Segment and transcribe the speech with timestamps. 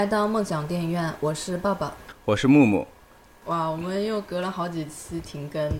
[0.00, 1.94] 来到梦想电影院，我是爸爸。
[2.24, 2.86] 我是木木。
[3.44, 5.70] 哇，我们又隔了好几期停更，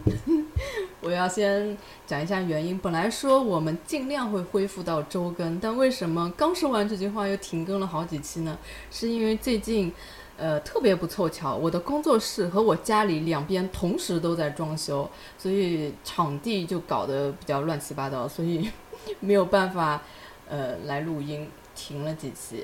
[1.00, 1.75] 我要先
[2.07, 2.79] 讲一下原因。
[2.79, 8.59] 本来说我们尽量会恢复到周更，但为什么刚说完这句话又停更了好几期呢？
[8.91, 9.91] 是因为最近，
[10.37, 15.09] 呃，特别不凑巧，我的工作室和我家里两边同时都在装修，
[15.39, 18.70] 所以场地就搞得比较乱七八糟，所以
[19.19, 20.02] 没有办法，
[20.47, 22.62] 呃，来录音，停了几期。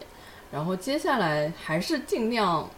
[0.52, 2.68] 然后接下来还是尽量。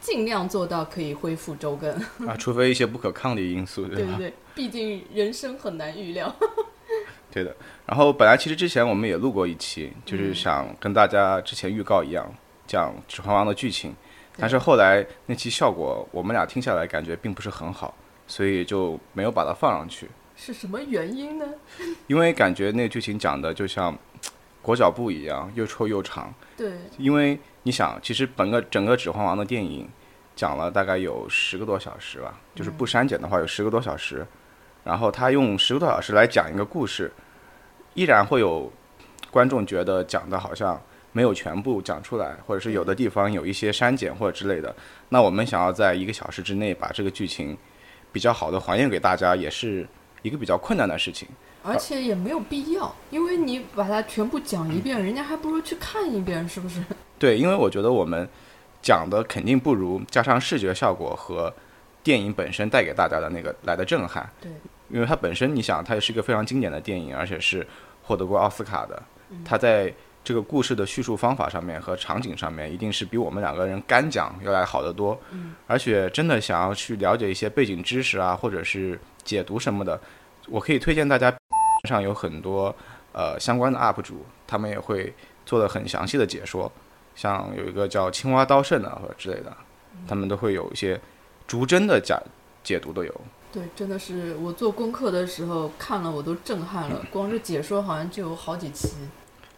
[0.00, 1.92] 尽量做到可以恢复周更
[2.24, 4.14] 啊，除非一些不可抗力因素，对吧？
[4.16, 6.32] 对对，毕竟人生很难预料。
[7.32, 7.54] 对的。
[7.84, 12.32] 然后本来其实之前我们也录过一期，就是想跟大家之前预告一样
[12.64, 13.92] 讲《指环王》的剧情，
[14.36, 17.92] 但是后来那期效果我们俩听下来感觉并不是很好，
[18.28, 20.08] 所以就没有把它放上去。
[20.36, 21.46] 是什么原因呢？
[22.06, 23.98] 因为感觉那个剧情讲的就像
[24.62, 26.32] 裹脚布一样，又臭又长。
[26.56, 26.72] 对。
[26.96, 29.88] 因为你想，其实本个整个《指环王》的电影。
[30.36, 34.24] 讲了大概有十个多小时吧，就是不删减的话有十个多小时，
[34.84, 37.10] 然后他用十个多小时来讲一个故事，
[37.94, 38.72] 依然会有
[39.32, 44.72] 观众觉得讲的好像没有全部讲出来，或者是有的地方有一些删减或者之类的。
[45.08, 47.58] 那我们想要在一个小时之内把这个剧情
[48.12, 49.84] 比较好的还原给大家，也是
[50.22, 51.28] 一个比较困难的事情。
[51.62, 56.82] 而且也没有必要，因为你把它全部讲一遍，人家还不如去看一遍，是不是？
[57.18, 58.28] 对，因为我觉得我们。
[58.80, 61.52] 讲的肯定不如加上视觉效果和
[62.00, 64.26] 电影本身带给大家的那个来的震撼。
[64.40, 64.48] 对，
[64.88, 67.66] 因为它本身，你想，它也是一个非常经典的电影，而且是
[68.04, 69.02] 获得过奥斯卡的。
[69.44, 75.20] 它在这个故事的叙述方法上面和场景上面，一定是比我们两个人干讲要来好得多。
[75.32, 75.56] 嗯。
[75.66, 80.00] 而且真的想要去了解一些背景知识啊，或者是解读什么的，
[80.48, 81.30] 我可以推荐大家
[81.86, 82.74] 上有很多
[83.12, 85.12] 呃相关的 UP 主，他们也会
[85.44, 86.72] 做的很详细的解说。
[87.14, 89.54] 像有一个叫青蛙刀圣的或者之类的，
[90.08, 90.98] 他们都会有一些
[91.46, 92.18] 逐帧的假
[92.64, 93.14] 解读都有。
[93.52, 97.04] 对，真的是我做功课的时候看了，我都震撼了。
[97.10, 98.94] 光是解说好像就有好几期，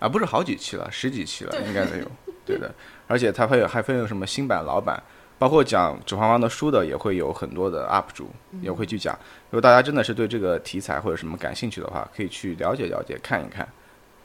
[0.00, 2.06] 啊，不是好几期了，十几期了，应该得有。
[2.44, 2.74] 对的，
[3.06, 5.00] 而且它会有还分有什么新版、老版，
[5.40, 8.28] 包括讲《指环王》的书的，也会有很多的 UP 主
[8.60, 9.18] 也会去讲。
[9.48, 13.66] 如果大家真的是对这个题材或者什么感兴趣的话，可以去了解了解、看一看，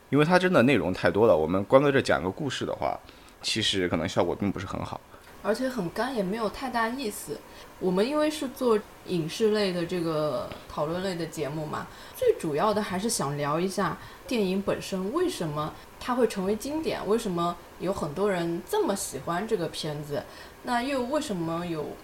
[0.09, 1.34] 因为它真的内容太多了。
[1.34, 3.00] 我们光在这讲个故事的话，
[3.42, 5.00] 其实可能效果并不是很好，
[5.42, 7.40] 而且很干，也没有太大意思。
[7.80, 8.78] 我们因为是做
[9.08, 13.97] 影视类的这个讨论类的节目嘛，最主要的还是想聊一下
[14.28, 20.22] 电影本身为什么它会成为经典，为什么有很多人这么喜欢这个片子，
[20.66, 21.96] 那又为什么有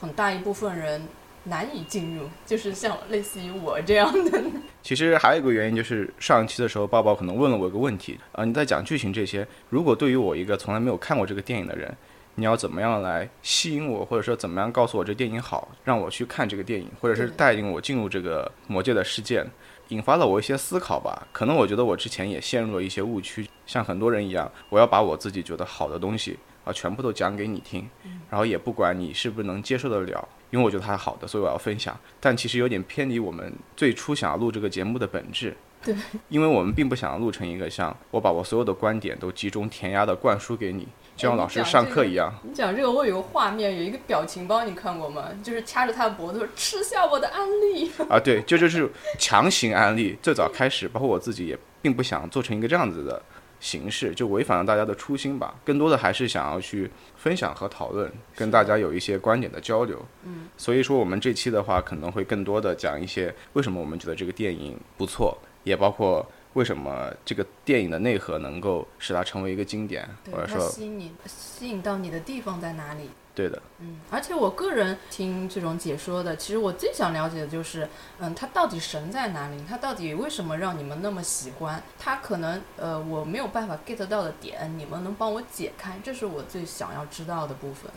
[0.00, 1.02] 很大一部分人。
[1.48, 4.42] 难以进入，就是像类似于我这样的。
[4.82, 11.96] 其实还有一个原因，就是上一期的时候，抱抱可能问了我一个问题啊，你在讲剧情这些，如果对于我一个从来没有看过这个电影的人，
[12.34, 19.46] 你要怎么样来吸引我，或者说怎么样告诉我这电影好，让我去看这个电影，或者是带领我进入这个魔界的世界，
[19.90, 21.28] 引发了我一些思考吧。
[21.32, 27.88] 可能我觉得我之前也陷入了一些误区，像很多人一样，我要把我自己觉得好的东西啊，全部都讲给你听，
[28.28, 30.28] 然后也不管你是不是能接受得了。
[30.50, 31.98] 因为我觉得它好的，所以我要分享。
[32.20, 35.56] 但其实有点偏离我们最初想要录这个节目的本质。
[35.84, 35.94] 对，
[36.28, 42.32] 因为我们并不想要录成一个像我把我所有的观点都集中填鸭的灌输给你，就像老师上课一样。
[42.42, 45.28] 你讲这个，我有个画面，有一个表情包，你看过吗？
[45.42, 47.90] 就是掐着他的脖子说：“吃下我的安利。
[48.08, 50.16] ”啊，对，就就是强行安利。
[50.22, 53.22] 最早开始，包括我自己也并不想做成一个这样子的。
[53.66, 60.00] 形式就违反了大家的初心吧，更多的还是想要去分享和讨论，跟大家有一些观点的交流。
[60.22, 73.10] 嗯，所以说我们这期的话可能会更多的讲一些为什么我们觉得这个电影不错，也包括为什么这个电影的内核能够使它成为一个经典，或者说吸引你吸引到你的地方在哪里。
[73.36, 77.86] 对的，嗯，而且我个人听这种解说的，其实我最想了解的就是，
[78.18, 79.62] 嗯，他到底神在哪里？
[79.68, 81.82] 他到底为什么让你们那么喜欢？
[81.98, 86.00] 他可能呃我没有办法 get 到的点，你们能帮我解开？
[86.02, 87.90] 这是我最想要知道的部分。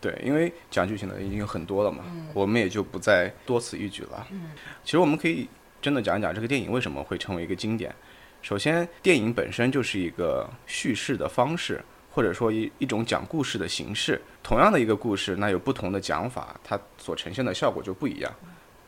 [0.00, 2.02] 对，因为讲剧情的已经有很多了嘛，
[2.34, 4.26] 我们也就不再多此一举了。
[4.32, 4.50] 嗯，
[4.82, 5.48] 其实我们可以
[5.80, 7.94] 真的讲一讲这个电影为什么会成为一个经典。
[8.42, 11.80] 首先，电影本身就是一个叙事的方式。
[12.12, 18.32] 或者说一一种讲故事的形式，同样的一个故事，那有不同的讲法，它所呈现的效果就不一样。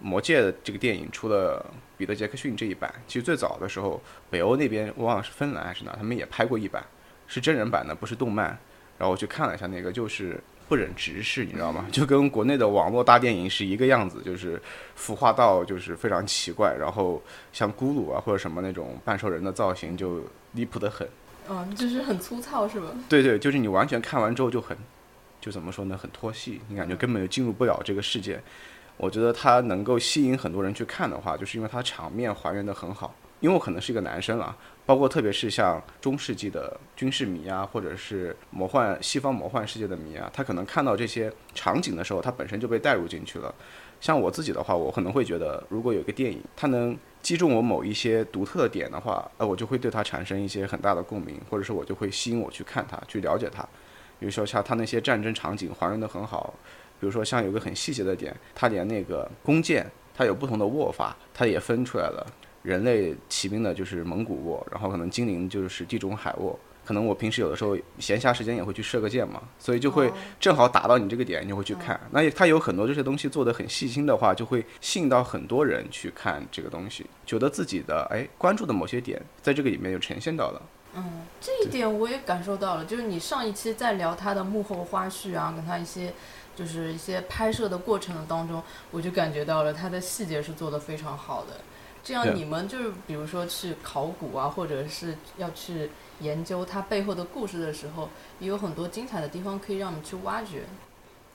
[0.01, 1.65] 魔戒的这个电影出了
[1.97, 6.85] 彼得杰克逊这一版，其实最早的时候，北欧那边我忘了是芬兰还是哪，他们也拍过一版，
[7.29, 8.47] 是真人版的，不是动漫。
[8.99, 11.87] 然后我去看了一下那个，就是不忍直视，你知道吗？
[11.93, 14.61] 就跟国内的网络大电影是一个样子，就是
[14.97, 17.23] 腐化到就是非常奇怪，然后
[17.53, 20.21] 像咕噜啊或者什么那种半兽人的造型就
[20.53, 21.09] 离谱的很。
[21.49, 22.89] 嗯，就是很粗糙是吧？
[23.09, 24.77] 对对，就是你完全看完之后就很，
[25.41, 28.41] 就怎么说呢，很脱戏，你感觉根本就进入不了这个世界。
[28.97, 33.15] 我觉得它能够吸引很多人去看的话，就是因为它场面还原的很好。
[33.41, 34.57] 因为我可能是一个男生啊，
[34.87, 43.53] 包括特别是像中世纪的军事迷啊，或者是魔幻西方魔幻世界的迷啊，他可能看到这些场景的时候，他本身就被带入进去了。
[44.03, 53.63] 像我自己的话，我可能会觉得，如果有一个电影，它能击中我某一些独特的点的话，呃，我就会对它产生一些很大的共鸣，或者是我就会吸引我去看它，去了解它。
[54.19, 56.53] 比如说像它那些战争场景还原的很好，
[56.99, 62.27] 比如说像有个很细节的点，它连那个弓箭，它有不同的握法，它也分出来了。
[62.65, 66.59] 人类骑兵的就是蒙古握，然后可能精灵就是地中海握。
[66.85, 72.01] 可能我平时有的时候闲暇时间也会去射个箭嘛，所以就会正好打到你这个点，你就会去看。
[72.11, 80.63] 那它有很多这些东西做的很细心的话，就会吸引到很多人去看这个东西，觉得自己的哎关注的某些点在这个里面就呈现到了。
[80.95, 86.13] 嗯，这一点我也感受到了，就是你上一期在聊他的幕后花絮啊，跟他一些
[86.55, 91.61] 就是一些拍摄的过程当中，我就感觉到了他的细节是做得非常好的。
[92.03, 95.91] 这样你们就是比如说去考古啊，或者是要去
[96.21, 98.11] 研究它背后的故事的时候，
[98.41, 100.63] 也有很多精彩的地方可以让你去挖掘。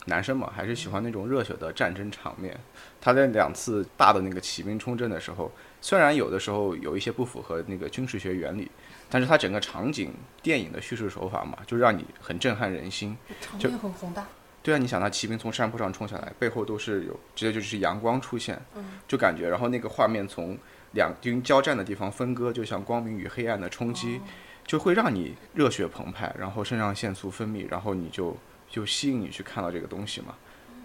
[0.06, 2.58] 男生嘛，还是喜欢那种热血的战争场面。
[3.02, 8.72] 他在两次大的那个骑兵冲阵的时候，虽然有的时候有一些不符合那个军事学原理，
[9.10, 13.18] 但是他整个场景、电影的叙事手法嘛，就让你很震撼人心。
[13.42, 14.26] 场面很宏大。
[14.68, 18.62] 对啊，你想，他骑兵从山坡上冲下来，背后都是有直接就是阳光出现，
[19.08, 20.58] 就感觉，然后那个画面从
[20.92, 24.20] 两军交战的地方分割，就像光明与黑暗的冲击，
[24.66, 28.36] 就会让你热血澎湃，然后肾上腺素分泌，然后你就
[28.70, 30.36] 就吸引你去看到这个东西嘛。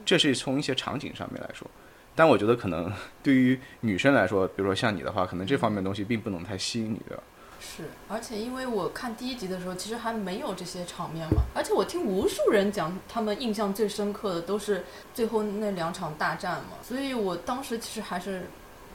[0.04, 1.68] 这是从一些场景上面来说，
[2.14, 2.88] 但我觉得可能
[3.20, 7.20] 对于女生来说，比如说像你的话，可能这方面东西并不能太吸引你的。
[7.64, 11.42] 是，而且因为我看第一集的时候，其实还没有这些场面嘛。
[11.54, 16.76] 而且我听无数人讲，他们印象最深刻的都是最后那两场大战嘛。
[16.82, 18.46] 所以我当时其实还是，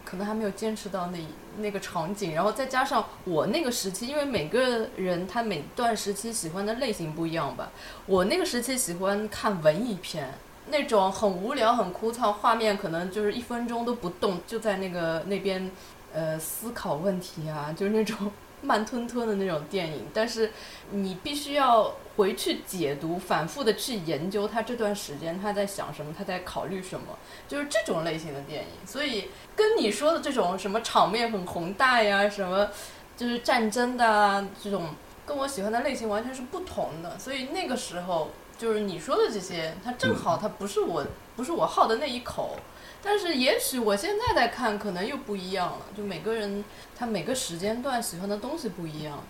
[0.04, 1.18] 可能还没有坚持到那
[1.60, 2.36] 那个场景。
[2.36, 7.72] 然后再加上我那个时期，因为每个人他每段时期喜欢的类型不一样吧。
[8.06, 10.34] 我那个时期喜欢看文艺片，
[10.68, 15.72] 那种很无聊、很枯燥，画面可能就是一分钟都不动，就在那个那边，
[16.13, 18.30] 呃，思考问题啊，就是那种。
[18.62, 20.51] 慢吞吞的那种电影，但是
[20.92, 27.18] 你必须要回去解读，反复的去研究他这段时间他在想什么，他在考虑什么，
[27.48, 28.88] 就是这种类型的电影。
[28.88, 32.69] 所以跟你说的这种什么场面很宏大呀，什么
[33.15, 34.95] 就是战争的这种，
[35.25, 37.19] 跟我喜欢的类型完全是不同的。
[37.19, 41.06] 所以那个时候就是你说的这些，它正好它不是我
[41.36, 42.57] 不是我好的那一口。
[43.04, 45.86] 但是也许我现在在看，可能又不一样了。
[45.96, 46.64] 就每个人
[46.96, 49.24] 他每个时间段喜欢的东西不一样。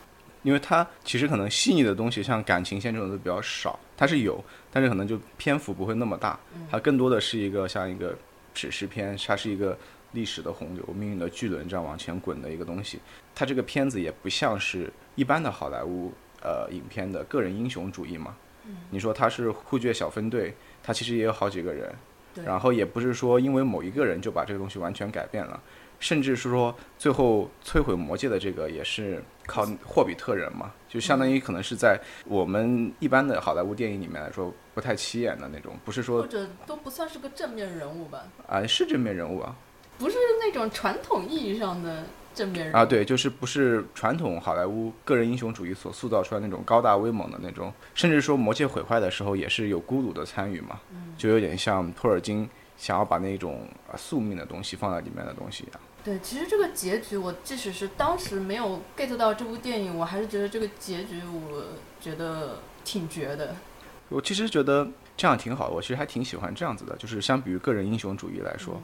[0.43, 4.41] 因为它其实可能细腻的东西，像感情线这种都比较少，它是有，
[4.71, 6.39] 但是可能就篇幅不会那么大。
[6.71, 8.17] 它更多的是一个像一个
[8.53, 9.77] 史诗片，它是一个
[10.13, 12.99] 历史的洪流、命运的巨轮这样往前滚的一个东西。
[13.35, 18.33] 它这个片子也不像是一般的好莱坞呃影片的个人英雄主义嘛。
[18.89, 21.93] 你说他是护卷小分队，他其实也有好几个人。
[22.43, 25.59] 然后也不是说因为某一个人就把这个东西完全改变了，
[25.99, 38.23] 甚至是说最后摧毁魔戒的这个也是靠霍比特人嘛，就相当于可能是在我们一般的好莱坞电影里面来说不太起眼的那种，不是说或者都不算是个正面人物吧？
[38.47, 39.55] 啊，是正面人物啊，
[39.97, 42.03] 不是那种传统意义上的。
[42.37, 50.79] 正面人啊，对，就是不是传统好莱坞个人英雄主义所塑造出来那种高大威猛的那种，甚至说魔戒毁坏的时候也是有孤独的参与嘛，
[51.17, 53.67] 就有点像托尔金想要把那种
[53.97, 55.81] 宿命的东西放在里面的东西一样。
[56.03, 61.63] 对，其实这个结局我即使是当时没有 get 到这部电影，我还是觉得这个结局我
[61.99, 63.55] 觉得挺绝的。
[64.09, 68.79] 我其实觉得这样挺好的，我其实还挺喜欢这样子的，就是相比于个人英雄主义来说，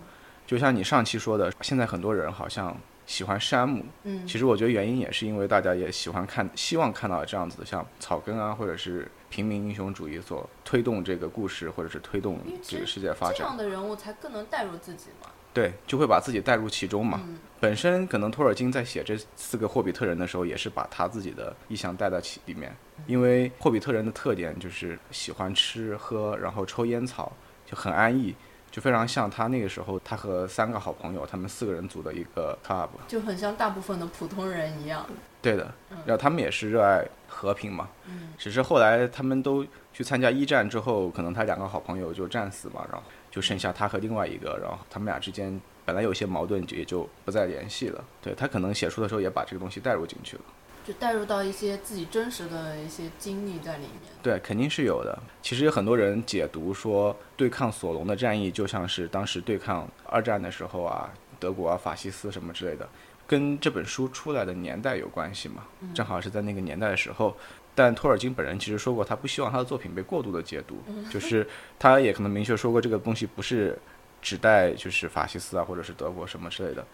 [0.48, 2.76] 就像你上期说的，现在很多人好像。
[3.06, 13.36] 喜欢山姆，嗯，其实我觉得原因也是因为大家也喜欢看，希望看到这样子的，像草根啊，或者是平民英雄主义所推动这个故事，或者是推动这个世界发展。
[13.38, 15.30] 这样的人物才更能带入自己嘛。
[15.54, 17.22] 对，就会把自己带入其中嘛。
[17.60, 27.32] 本身可能托尔金在写这四个霍比特人的时候，也是把他自己的意向带到其里面，因为霍比特人的特点就是喜欢吃喝，然后抽烟草，
[27.68, 28.34] 就很安逸。
[28.74, 35.06] 就非常像他那个时候，他和三个好朋友，他们四个人组的一个 club，就很像大部分的普通人一样。
[35.44, 35.72] 对的，
[36.08, 37.88] 然后他们也是热爱和平嘛。
[38.08, 38.30] 嗯。
[38.36, 39.64] 只是后来他们都
[39.94, 48.04] 去参加一战之后，可能他两个好朋友就战死嘛，然后就剩下他和另外一个，然后他们俩之间本来有些矛盾，就也就不再联系了。
[48.24, 50.44] 对他可能写书的时候也把这个东西带入进去了。
[50.84, 54.12] 就带入到一些自己真实的一些经历在里面。
[54.22, 55.18] 对，肯定是有的。
[55.42, 61.10] 其实有很多人解读说，对抗索隆的战役就像是当时对抗二战的时候啊，
[61.40, 62.88] 德国啊、法西斯什么之类的，
[63.26, 65.64] 跟这本书出来的年代有关系嘛？
[65.94, 67.36] 正好是在那个年代的时候。
[67.76, 70.78] 但托尔金本人其实说过，他不希望他的作品被过度的解读，
[71.10, 71.48] 就是
[71.80, 73.76] 他也可能明确说过，这个东西不是
[74.22, 76.86] 指代就是法西斯啊，或者是德国什么之类的。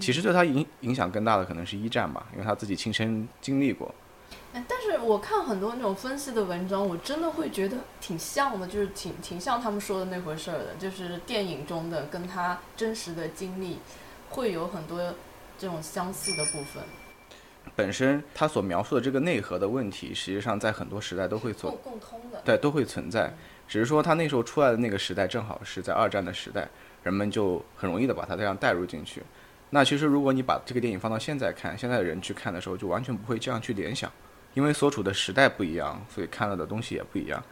[0.00, 3.94] 其实对他影影响更大的可能是一战吧，因为他自己亲身经历过。
[4.52, 13.78] 哎，但是我看很多那种分析的文章，我真的会觉得挺像的，就是挺挺像他们说的那回事儿的，就是电影中的跟他真实的经历
[14.30, 15.14] 会有很多
[15.58, 16.82] 这种相似的部分。
[17.76, 23.34] 本身他所描述的这个内核的问题，实际上在很多时代都会存共共通的，对，都会存在。
[23.66, 26.66] 只是说他那时候出来的那个时代正好是在二战的时代，
[27.02, 29.22] 人们就很容易的把他这样带入进去。
[29.70, 34.10] 那其实，如果你把这个电影放到现在看，现在的人去看的时候，就完全不会这样去联想，
[34.54, 37.42] 因为所处的时代不一样，所以看到的东西也不一样。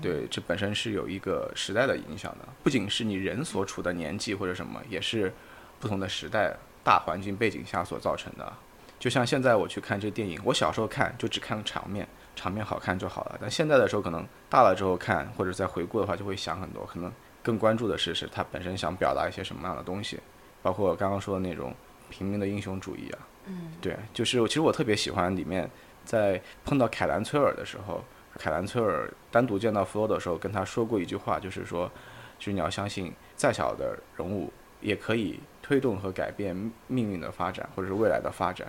[0.00, 5.32] 对，这本身是有一个时代的影响的，不仅是你人所处的年纪或者什么，也是
[5.78, 8.52] 不同的时代大环境背景下所造成的。
[8.98, 13.38] 就像现在我去看这电影，我小时候看就只看场面，场面好看就好了。
[13.40, 20.18] 但现在的时候，可能大了之后看，或者再回顾的话，就会想很多，可能更关注的是是它本身想表达一些什么样的东西。
[20.64, 21.74] 包括刚刚说的那种
[22.08, 23.18] 平民的英雄主义啊，
[23.48, 25.68] 嗯，对，就是其实我特别喜欢里面
[26.06, 28.02] 在碰到凯兰崔尔的时候，
[28.38, 31.86] 凯兰崔尔单独见到弗洛的时候跟他说过一句话，就是说，
[32.38, 36.56] 就是你要相信再小的人物也可以推动和改变
[36.86, 38.66] 命运的发展或者是未来的发展，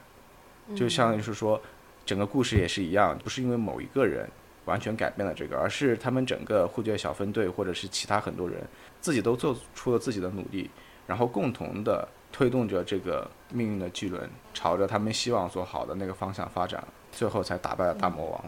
[0.75, 1.61] 就相当于是说
[2.05, 4.29] 整个故事也是一样，不是因为某一个人
[4.65, 8.61] 完全改变了这个，而是他们整个护戒小分队或者是其他很多人
[8.99, 10.69] 自己都做出了自己的努力。
[11.07, 18.45] 然后共同的推动着这个命运的巨轮，朝着他们希望所好的那个方向发展，最后才打败了大魔王。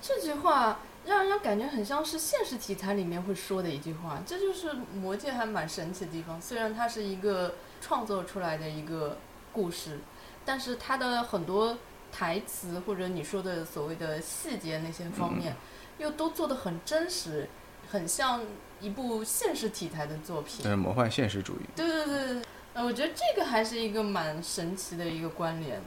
[0.00, 6.40] 这句话让人感觉很像是现实题材里面会说的一句话，这就是魔戒还蛮神奇的地方。
[6.40, 9.16] 虽然它是一个创作出来的一个
[9.52, 10.00] 故事，
[10.44, 11.78] 但是它的很多
[12.12, 15.56] 台词或者你说的所谓的细节那些方面，
[15.98, 17.48] 又都做得很真实，
[17.90, 18.40] 很像。
[18.78, 21.60] 一部现实题材的作品，是魔幻现实主义。
[21.74, 22.42] 对对对，
[22.74, 25.80] 呃，我觉得这个还是一个蛮神奇的一个关联。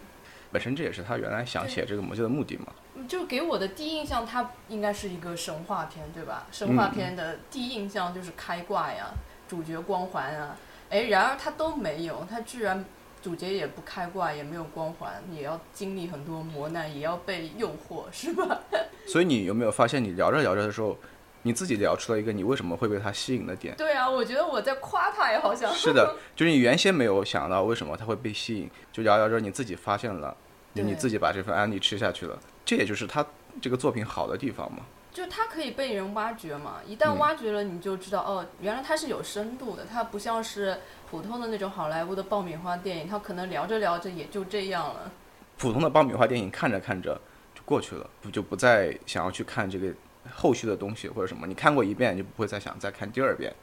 [0.52, 2.66] 本身这也是他原来想写这个魔戒的目的嘛。
[3.08, 6.48] 就给我的第一印象，它应该是一个神话片，对吧？
[6.52, 9.12] 神话片的第一印象就是开挂呀，
[9.48, 10.58] 主角光环啊。
[10.90, 12.84] 哎，然而他都没有，他居然
[13.22, 18.62] 主角也不开挂，也没有光环，也要经历很多磨难，也要被诱惑，是吧？
[19.06, 20.98] 所以你有没有发现，你聊着聊着的时候？
[21.44, 23.76] 你自己聊出了一个你为什么会被他吸引的点。
[23.78, 25.74] 对啊，我觉得我在夸他也好像。
[25.74, 30.36] 是的， 就是你原先没有想到为什么他会被吸引，就聊聊着你自己发现了，
[30.76, 33.26] 就你自己把这份安利吃下去了，这也就是他
[33.62, 34.80] 这个作品好的地方嘛。
[35.12, 40.78] 就他可以被人挖掘嘛，一旦挖掘了，你就知道哦，原来他是有深度的，他不像是
[41.10, 45.12] 普通的那种好莱坞的爆米花电影，他可能聊着聊着也就这样了。
[45.58, 47.20] 普通的爆米花电影看着看着
[47.56, 49.88] 就过去了，不就不再想要去看这个。
[50.34, 53.54] 后续的东西或者什么，你看过一遍就不会再想再看第二遍。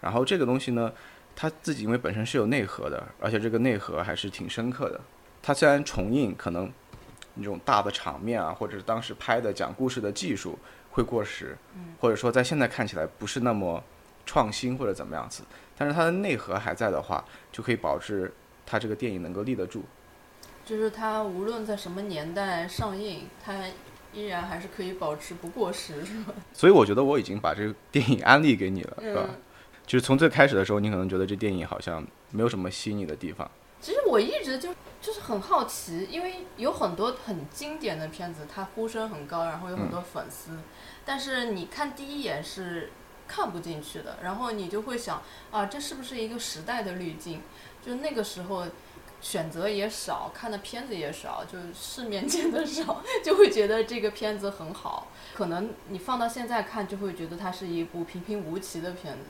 [0.00, 0.92] 然后这个东西呢，
[1.34, 5.00] 它自己因为本身是有内核的，而且这个内核还是挺深刻的。
[5.42, 6.70] 它虽然重映可能
[7.34, 10.58] 那种大的场面啊，或者是当时拍的讲故事的技术
[10.90, 11.56] 会过时，
[12.00, 13.82] 或者说在现在看起来不是那么
[14.24, 15.42] 创新或者怎么样子，
[15.76, 18.32] 但是它的内核还在的话，就可以保持
[18.64, 19.84] 它这个电影能够立得住。
[20.64, 23.54] 就是它无论在什么年代上映，它。
[24.12, 26.32] 依然还是可以保持不过时，是吧？
[26.52, 29.24] 所以我觉得我已经把这个电影安利给你了，是吧？
[29.86, 33.50] 就是从最开始的时候，你可能觉得这电影好像没有什么吸引你的地方。
[33.80, 40.50] 其实我一直就就是很好奇，因为有很多很经典的片子，它呼声很高，然后有很多粉丝，
[41.04, 42.90] 但是你看第一眼是
[43.26, 47.42] 看不进去的，然后你就会想啊，这是不是一个时代的滤镜？
[47.84, 48.66] 就那个时候。
[49.20, 55.08] 选择也少，看的片子也少，就世面见的少，就会觉得这个片子很好。
[55.34, 59.20] 可能你放到现在看，就会觉得它是一部平平无奇的片子。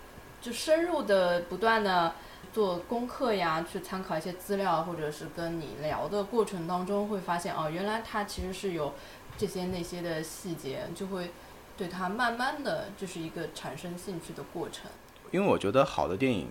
[0.40, 2.14] 就深入的、不断的
[2.52, 8.94] 做功课呀，去参考一些资料，或者是跟你聊的过程当中，会发现哦，原来它其实是有
[9.36, 11.32] 这些那些的细节，就会
[11.76, 14.90] 对它慢慢的就是一个产生兴趣的过程。
[15.32, 16.48] 因为我觉得好的电影，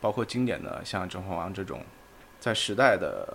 [0.00, 1.80] 包括经典的像《甄嬛王》这种。
[2.44, 3.26] 在时代的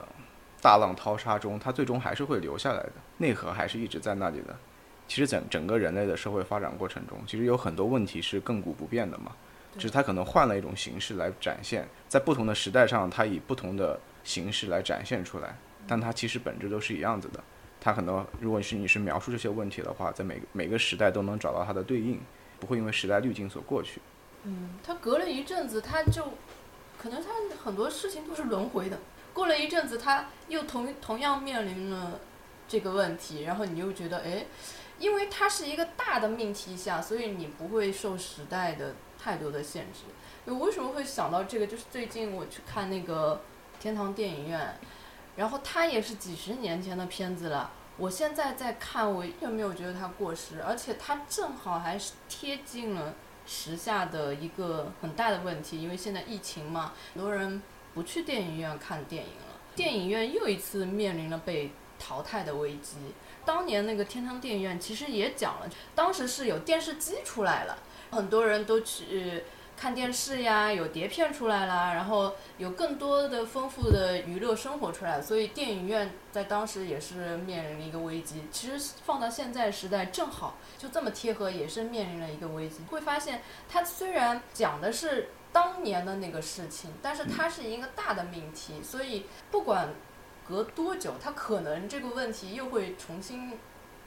[0.62, 4.56] 大浪淘沙中，它最终还是会留下来的，内核还是一直在那里的。
[5.08, 9.32] 其实整整个人类的社会发展过程中，其实有很多问题是亘古不变的嘛，
[9.80, 17.44] 只是它可能换了一种形式来展现，在不同的时代上，它以不同的形式来展现出来，但它其实本质都是一样子的。
[17.82, 22.22] 它可能如果是你是描述这些问题的话，在每每个时代都能找到它的对应，
[22.60, 24.00] 不会因为时代滤镜所过去。
[24.44, 26.24] 嗯，它隔了一阵子，它就
[27.02, 27.30] 可能他
[27.64, 29.00] 很多事情都是轮回的。
[29.34, 32.20] 过了一阵子，他又同同样面临了
[32.68, 34.46] 这个问题，然后你又觉得，哎，
[34.98, 40.02] 因为它是一个大的命题下，所以你不会受时代的太多的限制。
[40.46, 41.68] 我为什么会想到这个？
[41.68, 43.40] 就是最近我去看那个
[43.80, 44.78] 天堂电影院，
[45.38, 47.72] 然后它也是几十年前的片子了。
[47.98, 53.14] 我现在在看，我也没有觉得它过时，而且它正好还是贴近了
[53.50, 57.60] 时下的一个很大的问题，因为现在疫情嘛，很多人
[57.96, 62.98] 不去电影院看电影了，电影院又一次面临了被淘汰的危机。
[63.44, 67.76] 当年那个天堂电影院其实也讲了，当时是有电视机出来了，
[68.12, 69.44] 很多人都去。
[69.80, 78.44] 看电视呀，有碟片出来啦，然后有更多的丰富的娱乐生活出来，所以电影院在当时也是面临一个危机。
[78.52, 82.84] 其实放到现在时代，正好就这么贴合，也是面临了一个危机。
[82.90, 89.88] 会发现，它虽然讲的是当年的那个事情，但是它是一个大的命题，所以不管
[90.46, 93.58] 隔多久，它可能这个问题又会重新。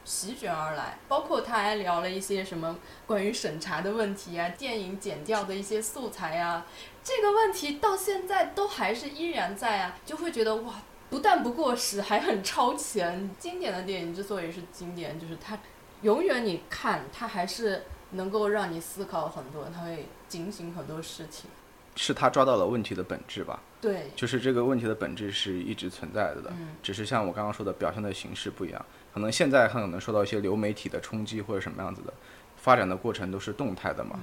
[0.05, 6.67] 席卷而来，包括他还聊了一些什么关于审查的问题啊，电影剪掉的一些素材啊，
[7.05, 10.75] 这个问题到现在都还是依然在啊，就会觉得哇，
[11.11, 13.31] 不但不过时，还很超前。
[13.39, 15.59] 经典的电影之所以是经典，就是它
[16.03, 21.49] 永远你看它还是能够让你思考很多，它会警醒很多事情。
[21.95, 23.61] 是他抓到了问题的本质吧？
[23.79, 26.51] 对，就是这个问题的本质是一直存在的，
[26.83, 28.83] 只是像我刚刚说的，表现的形式不一样。
[29.13, 32.13] 可能现在很可能受到一些流媒体的冲击或者什么样子的，
[32.57, 34.19] 发展的过程都是动态的嘛。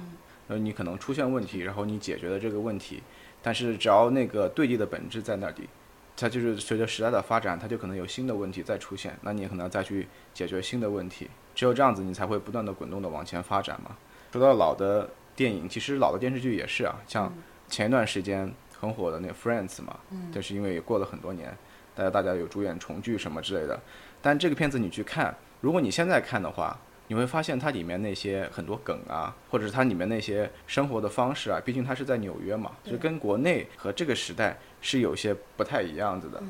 [0.48, 3.02] 呃，你可能出现问题，然后你解决了这个问题，
[3.40, 5.68] 但是只要那个对立的本质在那里，
[6.16, 11.30] 它就是随着时代的发展，它就可能有新的问题再出现，那你可能再去解决新的问题。
[11.54, 13.96] 只有这样子，你才会不断的滚动的往前发展嘛。
[14.32, 17.32] 说到老的电影，其实老的电视剧也是啊，像
[17.68, 19.96] 前一段时间很火的那个《Friends》嘛，
[20.32, 21.56] 就是因为也过了很多年，
[21.94, 23.78] 大家大家有主演重聚什么之类的。
[24.22, 26.78] 但这个片子你去看，如果你现在看的话，
[27.08, 36.40] 你会发现它里面那些很多梗啊，或者是它里面那些生活的方式啊，毕竟它是在纽约嘛，就跟国内和这个时代是有些不太一样子的。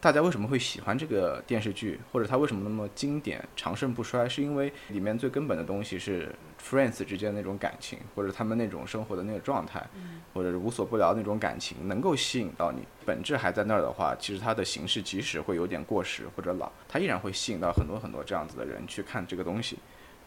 [0.00, 4.28] 大家为什么会喜欢这个电视剧，或者它为什么那么经典、长盛不衰？
[4.28, 6.32] 是因为里面最根本的东西是
[6.62, 9.84] friends 之间的那种感情，或者他们那种生活的那个状态，
[10.32, 12.82] 或者是无所不聊那种感情，能够吸引到你。
[13.04, 19.76] 本质还在那儿的话，其实它的形式即使会有点过时或者老，它依然会吸引到很多很多这样子的人去看这个东西。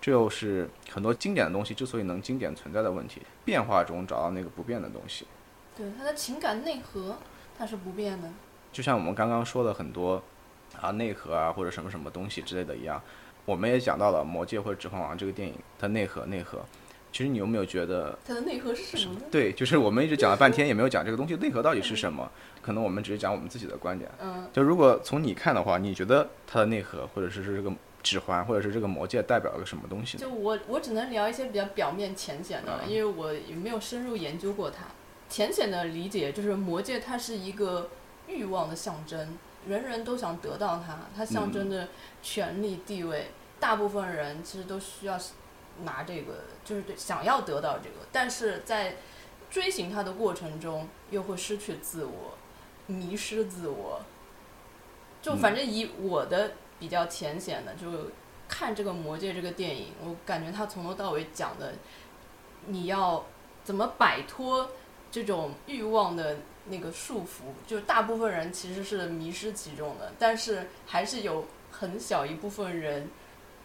[0.02, 5.26] 这又是很多经典的东西之所以能经典存在的问题：变化中找到那个不变的东西。
[5.78, 7.18] 对它的情感内核，
[7.58, 8.30] 它是不变的。
[8.72, 10.22] 就像我们刚刚说的很多
[10.80, 13.02] 啊内核啊或者什么什么东西之类的一样，
[13.46, 16.60] 我们也讲到了《魔戒》或者《指环王》这个电影它内核内核。
[17.12, 19.22] 其实你有没有觉得它的内核是什么呢？
[19.30, 22.32] 对，就是我们一直讲了 半天也没有讲这个东西内核到底是什么。
[22.62, 24.10] 可能我们只是讲我们自己的观点。
[24.22, 24.48] 嗯。
[24.54, 27.70] 就如果从你看的话，你觉得它的内核或者是这个
[28.02, 30.18] 指环或者是这个魔戒代表了个什么东西？
[30.18, 34.86] 就我我只能聊一些比较表面浅显的，因为我也没有深入研究过它。
[35.28, 37.90] 浅显的理解就是魔戒它是一个。
[38.32, 41.88] 欲望的象征，人人都想得到它，它象征着
[42.24, 43.32] 权力地位。
[43.60, 45.20] 大部分人其实都需要
[45.84, 48.96] 拿这个，就是想要得到这个，但是在
[49.52, 52.34] 追寻它的过程中，又会失去自我，
[52.88, 54.02] 迷失自我。
[55.22, 58.10] 就反正以我的比较浅显的，就
[58.48, 61.76] 看这个《魔戒》这个电影，我感觉它从头到尾讲的，
[62.66, 63.24] 你要
[63.64, 64.72] 怎么摆脱
[65.12, 66.38] 这种欲望的。
[66.72, 73.10] 那个束缚，就是大部分人其实是迷失其中的，但是还是有很小一部分人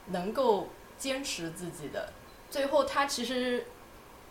[0.09, 2.13] 能够坚持自己的。
[2.51, 3.65] 最后，他其实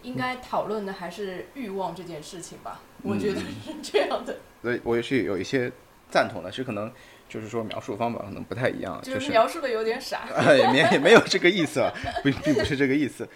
[0.04, 2.82] 应该讨论的还是欲望这件事情吧？
[3.02, 3.46] 我觉得是
[3.82, 4.36] 这样的。
[4.62, 5.72] 所以，我也是有一些
[6.12, 6.92] 赞同的，是可能
[7.30, 10.28] 就是说描述方法可能不太一样，就是描述的有点傻。
[10.54, 11.82] 也没也没有这个意思，
[12.24, 13.28] 并并不是这个意思。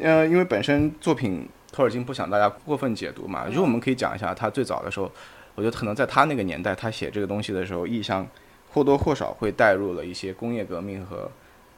[0.00, 1.48] 呃，因为本身作品。
[1.70, 5.10] 托尔金不想大家过分解读嘛，如果我们可以讲一下他最早的时候，
[5.54, 8.26] 我觉得可能在他那个年代，他写这个东西的时候，意向
[8.70, 11.30] 或多或少会带入了一些工业革命和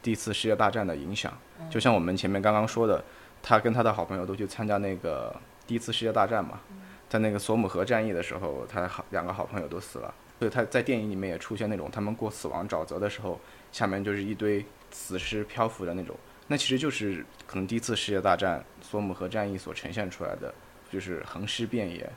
[0.03, 1.33] 第一次世界大战的影响。
[1.68, 3.03] 就像我们前面刚刚说的，
[3.42, 5.35] 他跟他的好朋友都去参加那个
[5.66, 6.61] 第一次世界大战嘛，
[7.09, 13.40] 在那个索姆河战役的时候，他好两个好朋友都死了，所以他在电影里面也出现那种他们过死亡沼泽的时候，
[13.72, 16.16] 下面就是一堆死尸漂浮的那种。
[16.48, 20.53] 那其实就是可能第一次世界大战索姆河战役所呈现出来的，
[20.90, 22.11] 就是横尸遍野。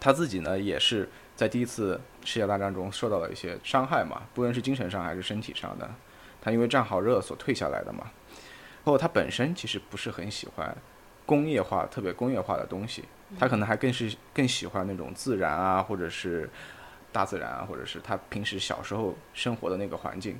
[0.00, 5.88] 他自己呢也是在第一次世界大战中受到了一些伤害嘛，不论是精神上还是身体上的。
[6.42, 8.10] 他因为战好热所退下来的嘛。
[8.84, 10.76] 然后他本身其实不是很喜欢
[11.24, 13.04] 工业化、特别工业化的东西，
[13.38, 16.50] 他可能还更是更喜欢那种自然啊，或者是
[17.12, 20.36] 大自然啊，或者是他平时小时候生活的那个环境。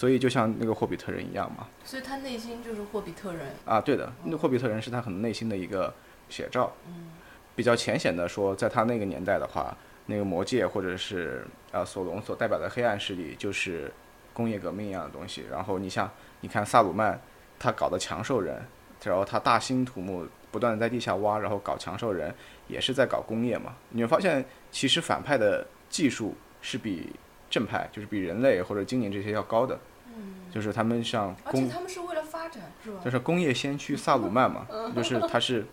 [0.00, 1.68] 所以就像那个霍比特人一样嘛。
[1.84, 5.92] 所以他内心就是霍比特人啊，对的，那霍比特人是他可能内心的一个
[6.30, 6.72] 写照。
[6.86, 7.10] 嗯。
[7.54, 13.92] 比较浅显的说，在他那个年代的话，那个魔戒或者是呃索隆所代表的黑暗势力，就是
[14.32, 15.44] 工业革命一样的东西。
[15.50, 16.10] 然后你像
[16.40, 17.20] 你看萨鲁曼，
[17.58, 18.58] 他搞的强兽人，
[19.04, 22.34] 然后他大兴土木，不断的在地下挖，然后搞强兽人，
[22.68, 23.74] 也是在搞工业嘛。
[23.90, 27.14] 你会发现，其实反派的技术是比
[27.50, 29.78] 正派，就是比人类或者精灵这些要高的。
[30.16, 30.50] 嗯。
[30.50, 33.00] 就是他们像工，他们是为了发展，是吧？
[33.04, 35.66] 就是工业先驱萨鲁曼嘛， 就是他是。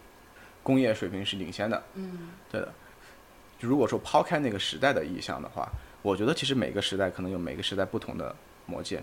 [0.64, 2.74] 工业水平是领先的，嗯，对的。
[3.62, 5.66] 如果说抛开那个时代的意向的话，
[6.02, 9.02] 我觉得其实每个时代可能有每个时代不同的魔戒。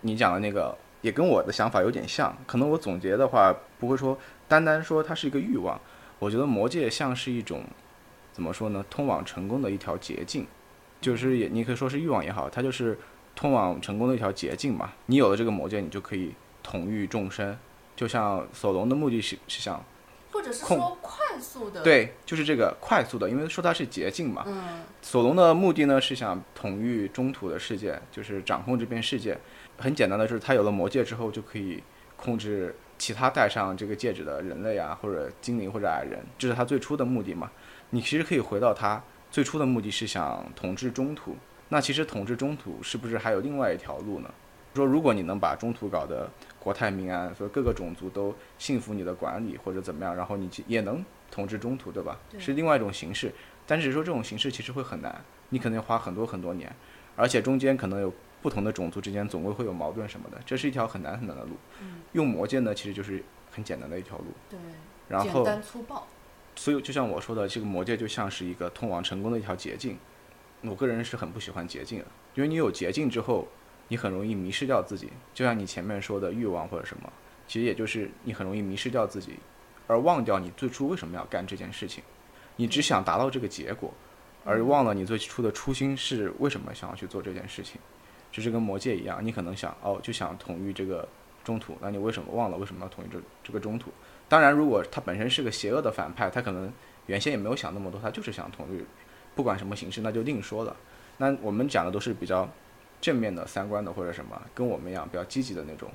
[0.00, 5.80] 你讲的那个也跟我的想法有点像，可能我总结的话不会说单单说它是一个欲望，
[6.18, 7.62] 我觉得魔戒像是一种
[8.32, 8.84] 怎么说呢？
[8.90, 10.44] 通往成功的一条捷径，
[11.00, 12.98] 就是也你可以说是欲望也好，它就是
[13.36, 14.94] 通往成功的一条捷径嘛。
[15.06, 17.56] 你有了这个魔戒，你就可以统御众生。
[17.94, 19.84] 就像索隆的目的是是想。
[20.32, 24.44] 或者是说快速的，对，就是这个快速的，因为说它是捷径嘛。
[24.46, 24.82] 嗯。
[25.00, 29.38] 索隆的目的呢是想统御中土的世界，就是掌控这片世界。
[29.78, 31.82] 很简单的，就是他有了魔戒之后，就可以
[32.16, 37.50] 控制其他戴上这个戒指的人类啊，或者精灵或者矮人，这是他最初的目的嘛。
[37.90, 41.34] 你其实可以回到他最初的目的是想统治中土。
[41.68, 44.30] 那其实统治中土是不是还有另外一条路呢？
[44.74, 52.18] 说如果你能把中土搞得国泰民安，所以各个种族都信服你的管理或者怎么样，然后你也能统治中土，对吧？
[52.38, 53.32] 是另外一种形式，
[53.66, 56.70] 但是说这种形式其实会很难，你可能要花很多很多年，
[57.16, 61.52] 而且中间可能有不同的种族之间总归会有矛盾什么的，这是一条很难很难的路。
[62.12, 64.26] 用魔戒呢，其实就是很简单的一条路。
[64.50, 64.58] 对，
[65.08, 66.06] 然后简单粗暴。
[66.54, 69.96] 所以就像我说的，这个魔戒就像是一个通往成功的一条捷径。
[70.68, 73.46] 我个人是很不喜欢捷径的，因为你有捷径之后。
[73.88, 77.08] 你很容易迷失掉自己，就像你前面说的欲望或者什么，
[77.46, 79.34] 其实也就是你很容易迷失掉自己，
[79.86, 82.02] 而忘掉你最初为什么要干这件事情。
[82.56, 83.94] 你只想达到这个结果，
[84.44, 87.80] 而忘了你最初的初心是为什么想要去做这件事情。
[88.32, 91.08] 就是跟魔戒一样，你可能想哦，就想统一这个
[91.44, 93.92] 中土，那你为什么忘了为什么要统一这这个中土？
[94.28, 96.72] 当然，如果他本身是个邪恶的反派，他可能
[97.06, 98.84] 原先也没有想那么多，他就是想统一，
[99.36, 100.74] 不管什么形式，那就另说了。
[101.18, 102.48] 那我们讲的都是比较。
[102.98, 105.88] 正面的三观的或者什么，跟我们一样比较积极的那种。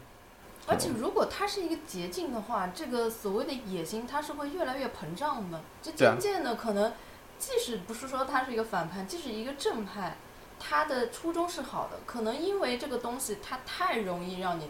[0.67, 5.61] 而且，如果它是一个捷径的话，这个所谓的野心，它是会越来越膨胀的。
[5.81, 6.93] 就渐渐的，可能
[7.39, 10.15] 即使不是说它是一个反派，即使一个正派，
[10.59, 14.69] 他的初衷是好的，可能因为这个东西它太容易让你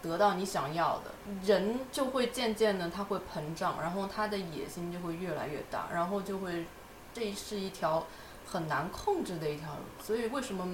[0.00, 1.12] 得到你想要的，
[1.44, 6.64] 人就会渐渐的他会膨胀，然后他的野心就会越来越大，然后就会
[7.18, 8.06] 这是一条
[8.46, 9.80] 很难控制的一条路。
[10.00, 10.66] 所以为什么？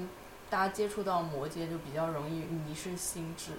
[0.50, 3.52] 大家接触到魔戒就比较容易迷失心智，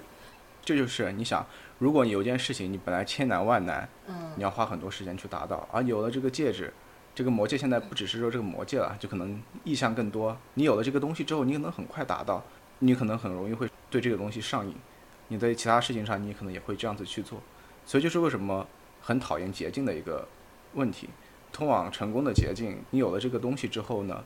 [0.64, 1.46] 这就是你想，
[1.80, 6.72] 如果你有件事情你本来千难万难，嗯，你要花很多时间去达到，而有了这个戒指，
[7.14, 10.38] 这个魔戒现在不只是说这个魔戒了，就可能意向更多。
[10.54, 12.42] 你有了这个东西之后，你可能很快达到，
[12.80, 14.74] 你可能很容易会对这个东西上瘾，
[15.28, 17.42] 你在其他事情上你可能也会这样子去做。
[17.86, 18.66] 所以就是为什么
[19.02, 20.26] 很讨厌捷径的一个
[20.76, 21.10] 问题，
[21.56, 24.22] 通往成功的捷径，你有了这个东西之后呢？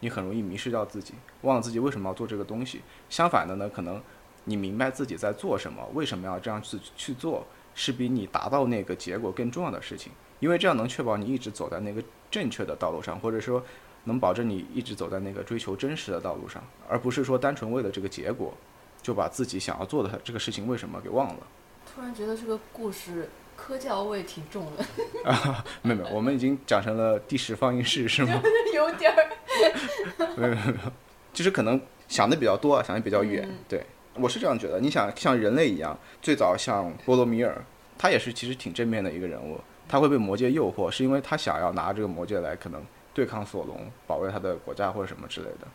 [0.00, 2.82] 你很容易迷失掉自己，忘了自己为什么要做这个东西。
[3.08, 3.98] 相反的呢，可能
[4.44, 10.12] 你明白自己在做什么，为什么要这样去去做，是比你达到那个结果更重要的事情。
[10.38, 13.62] 因为这样能确保你一直走在那个正确的道路上，或者说
[14.04, 18.52] 能保证你一直走在那个追求真实的道路上，而不是说单纯为了这个结果，
[19.00, 21.46] 就把自己想要做的这个事情为什么给忘了。
[21.86, 23.30] 突然觉得这个故事。
[23.56, 24.84] 科教味挺重的
[25.30, 28.40] 啊， 没有没有，我们已经讲成了第十放映室是吗？
[28.74, 29.28] 有点儿，
[30.36, 30.92] 没有没有没有，
[31.32, 33.48] 就是可能想的比较多，想的比较远。
[33.68, 34.78] 对，我是这样觉得。
[34.78, 37.64] 你想像人类一样，最早像波罗米尔，
[37.98, 39.58] 他也是其实挺正面的一个人物。
[39.88, 45.66] 他会被魔戒诱惑，是因为他想要拿这个魔戒来可能对抗索隆，保卫他的国家或者什么之类的。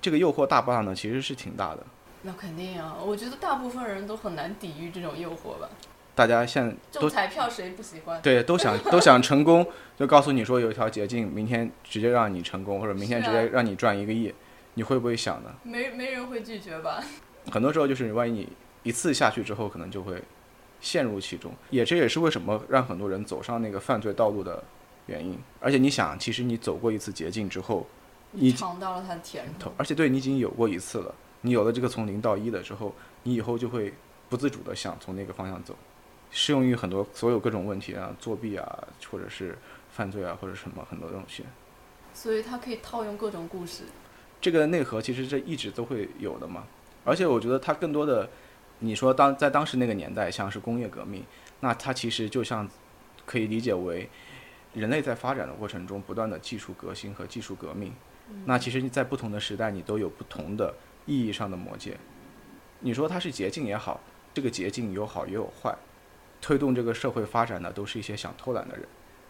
[0.00, 0.94] 这个诱惑大不大呢？
[0.94, 1.84] 其实是挺大的。
[2.22, 5.68] 那肯定啊，我觉得大部分人都很难抵御这种诱惑吧。
[6.18, 8.20] 大家现在中彩票谁不喜欢？
[8.20, 9.64] 对，都想都想成功，
[9.96, 14.34] 就告诉你说有一条捷径，明天直接让你成功，或者明天直接让你赚一个亿，
[14.74, 15.54] 你会不会想呢？
[15.62, 17.00] 没没人会拒绝吧？
[17.52, 18.48] 很多时候就是万一你
[18.82, 20.20] 一次下去之后，可能就会
[20.80, 24.60] 陷入其中，也这也是为什么让很多人走上那个犯罪道路的
[25.06, 25.38] 原因。
[25.60, 27.86] 而且你想，其实你走过一次捷径之后，
[28.32, 29.72] 你尝到了它的甜头。
[29.76, 33.94] 而且对你已经有过一次了，你有了这个从零到一的之后，你以后就会
[34.28, 35.76] 不自主的想从那个方向走，
[36.30, 39.56] 适用于很多所有各种问题啊，作弊啊，或者是
[39.90, 41.44] 犯罪啊，或者什么很多东西。
[42.12, 43.84] 所以它可以套用各种故事。
[44.40, 46.64] 这个内核其实这一直都会有的嘛，
[47.04, 48.28] 而且我觉得它更多的，
[48.80, 51.24] 你说当在当时那个年代，像是工业革命，
[51.60, 52.68] 那它其实就像
[53.26, 54.08] 可以理解为
[54.74, 57.92] 人类在发展的过程中不断的技术革新和技术革命。
[58.44, 60.74] 那其实你在不同的时代，你都有不同的
[61.06, 61.96] 意义上的魔戒。
[62.80, 64.00] 你说它是捷径也好，
[64.34, 65.76] 这个捷径有好也有坏，
[66.40, 68.86] 推动这个社会发展的都是一些想偷懒的人，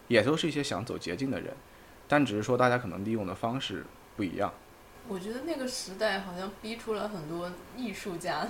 [0.07, 1.53] 也都是一些想走捷径的人，
[2.07, 4.53] 但只是说大家可能利用的方式不一样。
[5.07, 8.45] 我觉得那个时代好像逼出了很多艺术家、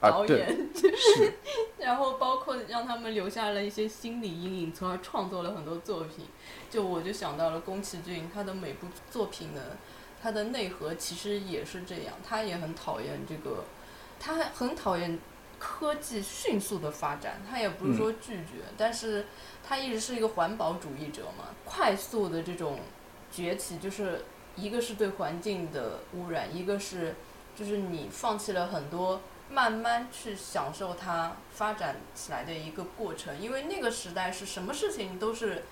[0.00, 1.34] 啊导对演，是
[1.84, 6.24] 然后包括让他们留下了一些心理阴影，从而创作了很多作品。
[6.70, 9.60] 就我就想到了宫崎骏，他的每部作品呢，
[10.22, 13.64] 他的内核其实也是这样，他也很讨厌这个，
[14.18, 15.18] 他很讨厌
[15.58, 19.26] 科技迅速的发展，他也不是说拒绝，但是
[19.66, 22.80] 他一直是一个环保主义者嘛，快速的这种
[23.30, 24.24] 崛起就是。
[24.60, 27.14] 一个是对环境的污染，一个是
[27.54, 35.62] 就是你放弃了很多慢慢去享受它发展起来的一个过程，因为那个时代是什么事情都是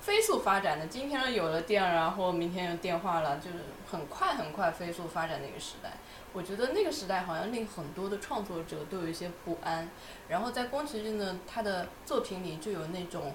[0.00, 0.86] 飞速发展的。
[0.86, 5.94] 今天有了电，然后明天有电话了，就是很快很快飞速发展的一个时代。
[6.32, 9.88] 我觉得那个时代好像令很多的创作者都有一些不安。
[10.28, 13.32] 然后在宫崎骏的他的作品里就有那种。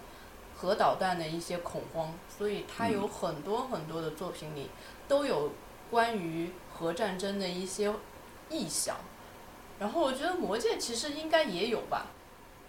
[0.57, 4.69] 核导弹的一些恐慌，所以他有很多很多的作品里
[5.05, 5.51] 都有
[5.91, 7.93] 关于核战争的一些
[8.49, 8.95] 意象。
[9.77, 12.05] 然后我觉得《魔戒》其实应该也有吧。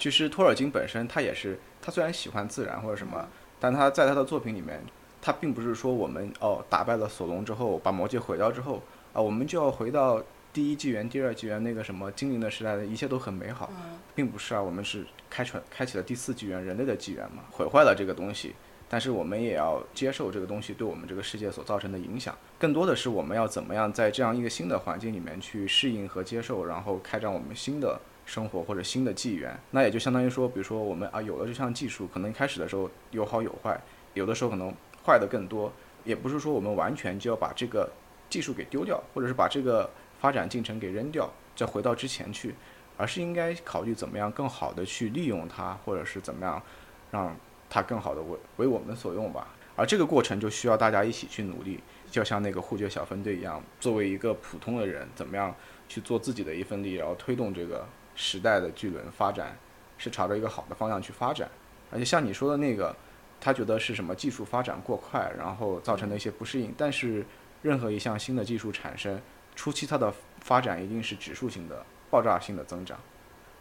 [0.00, 3.28] 其实托尔金本身他也是，他虽然喜欢自然或者什么，
[3.60, 4.84] 但他在他的作品里面，
[5.22, 8.82] 他并不是说我们哦打败了索隆之后，把魔戒毁掉之后
[9.16, 13.72] 啊，我们就要回到第一纪元、第二纪元那个什么精灵的时代的一切都很美好，
[14.14, 15.06] 并不是啊，我们是。
[15.28, 18.54] 开创开启了第四纪元，人类的纪元嘛，毁坏了这个东西，
[18.88, 22.34] 但是我们也要接受这个东西对我们这个世界所造成的影响。
[22.58, 29.58] 更多的是我们要怎么样在这样一个新的环境里面去适应和接受，然后开展我们新的生活或者新的纪元。
[29.72, 33.78] 那也就相当于说，比如说我们啊有了这项技术，可能一开始的时候有好有坏，
[34.14, 34.72] 有的时候可能
[35.04, 35.70] 坏的更多。
[36.04, 37.90] 也不是说我们完全就要把这个
[38.28, 39.88] 技术给丢掉，或者是把这个
[40.20, 42.54] 发展进程给扔掉，再回到之前去。
[42.98, 46.62] 而是应该考虑怎么样更好的去利用它，或者是怎么样
[47.10, 47.36] 让
[47.68, 49.48] 它更好的为为我们所用吧。
[49.76, 51.78] 而这个过程就需要大家一起去努力，
[52.10, 55.54] 就像那个护觉小分队一样，作为一个普通的人，怎么样
[55.86, 59.54] 去做自己的一份力，然后推动这个时代的巨轮发展，
[59.98, 61.46] 是朝着一个好的方向去发展。
[61.92, 62.96] 而且像你说的那个，
[63.38, 66.72] 他觉得是什么技术发展过快，然后造成的一些不适应。
[66.78, 67.22] 但是
[67.62, 69.20] 任何一项新的技术产生
[69.54, 71.84] 初期，它的发展一定是指数性的。
[72.08, 72.96] 爆炸性的增长，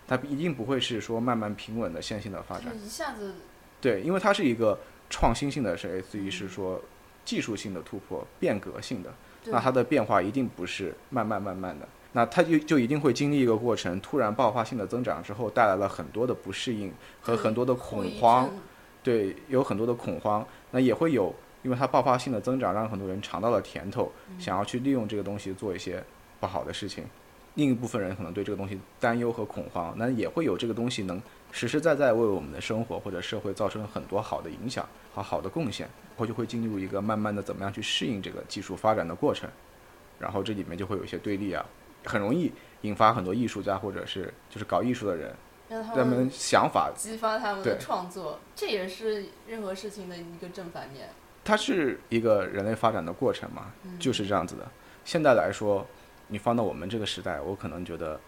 [0.08, 2.77] 它一定不会是说慢慢平稳的线性的发展。
[2.77, 3.34] 一下子，
[3.81, 4.79] 对，因为它是一个
[5.10, 6.79] 创新性的，是类似于是说
[7.25, 9.12] 技术性的突破、变革性的。
[9.45, 18.47] 那它的变化一定不是慢慢慢慢的，那它就就一定会经历一个过程，突然爆发性的增长之后，带来了很多的不适应和很多的恐慌。
[19.01, 21.34] 对，有很多的恐慌，那也会有，
[21.65, 26.01] 因为它爆发性的增长，让很多人尝到了甜头，想要去利用这个东西做一些
[26.39, 27.04] 不好的事情。
[27.56, 31.19] 另一部分人可能对这个东西担忧和恐慌，那也会有这个东西能
[31.51, 39.49] 实实在在为我们的生活或者社会造成很多好的影响和好的贡献，然后就会进入一个慢慢的怎么样去适应这个技术发展的过程，
[40.19, 41.65] 然后这里面就会有一些对立啊，
[42.04, 42.51] 很容易
[42.82, 45.34] 引发很多艺术家或者是就是搞艺术的人，
[45.67, 51.10] 让他们想法激发他们的创作，这也是任何事情的一个正反面。
[51.45, 54.67] 它是一个人类发展的过程嘛，就是这样子的。
[55.05, 55.88] 现在来说。
[56.27, 58.19] 你放到我们这个时代，我可能觉得，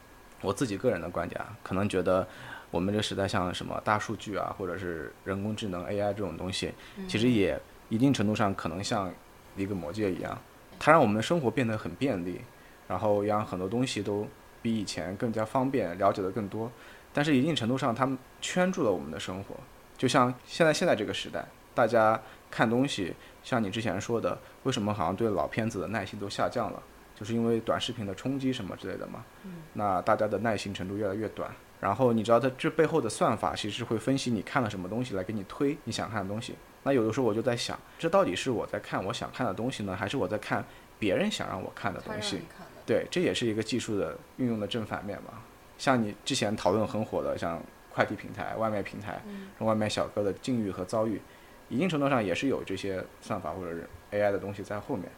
[0.41, 2.27] 我自己个人的观点啊，可能觉得
[2.69, 6.71] 我们这个时代像什么大数据啊，或者是人工智能 AI 这种东西，
[7.07, 9.11] 其实也一定程度上可能像
[9.55, 10.39] 一个魔戒一样，
[10.77, 12.39] 它让我们的生活变得很便利，
[12.87, 14.27] 然后让很多东西都
[14.61, 16.71] 比以前更加方便，了解的更多。
[17.11, 19.55] 但是一定程度上，他们圈住了我们的生活。
[19.97, 26.81] 就像现在现在这个时代，大家看东西，像你之前说的，为什么好像对老片子的耐心都下降了？
[27.15, 29.25] 就是因为短视频的冲击什么之类的嘛，
[29.73, 31.49] 那大家的耐心程度越来越短。
[31.79, 36.55] 然后你知道它这背后的算法其实会分析你看了什么东西来给你推你想看的东西。
[36.83, 40.63] 那有的时候我就在想，这到底是我在看我想看的东西呢，还是我在看
[40.97, 42.41] 别人想让我看的东西？
[42.85, 45.33] 对，这也是一个技术的运用的正反面嘛。
[45.77, 47.61] 像你之前讨论很火的，像
[47.93, 49.21] 快递平台、外卖平台，
[49.59, 51.21] 外卖小哥的境遇和遭遇，
[51.69, 55.09] 一定程度上也是有这些算法或者是 AI 的东西在后面。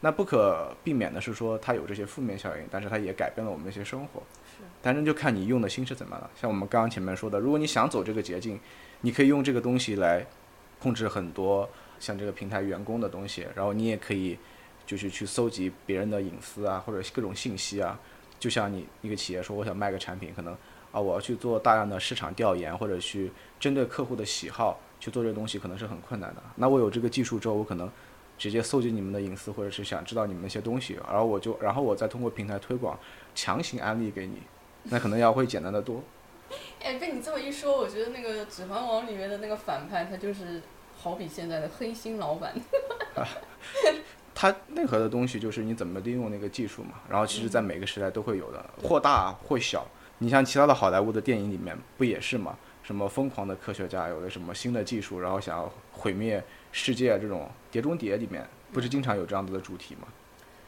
[0.00, 4.22] 那不可避免的是说它有这些负面效应，但是它也改变了我们的一些生活。
[4.44, 6.30] 是，但是就看你用的心是怎么了。
[6.38, 8.60] 像我们刚刚前面说的，如果你想走这个捷径，
[9.00, 10.24] 你可以用这个东西来
[10.78, 14.38] 控制很多像这个平台员工的东西，然后你也可以
[14.84, 17.98] 就是去搜集别人的隐私啊，或者各种信息啊。
[18.38, 20.54] 就像你一个企业说我想卖个产品，可能
[20.92, 26.42] 啊我要去做大量的市场调研，或者去针对客户的喜好去做这个东西，可能是很困难的。
[26.56, 27.90] 那我有这个技术之后，我可能
[28.38, 32.98] 直接搜集你们的隐私，或者是想知道你们一些东西，然后我就然后我再通过平台推广，
[33.34, 34.42] 强行安利给你，
[34.84, 36.02] 那可能要会简单的多。
[36.82, 40.62] 哎，被你这么一说，我觉得那个《指环王》里面的那个反派，他就是
[40.96, 42.54] 好比现在的黑心老板。
[44.34, 49.86] 他内核的东西就是你怎么利用那个技术嘛，然后其实，在每个时代都会有的，或大或小。
[50.18, 52.56] 你像其他的好莱坞的电影里面不也是嘛？
[52.86, 57.40] 什么疯狂的科学家有了什么新的技术，然后想要毁灭世界，这种
[57.72, 60.06] 《碟中谍》里面不是经常有这样子的主题吗？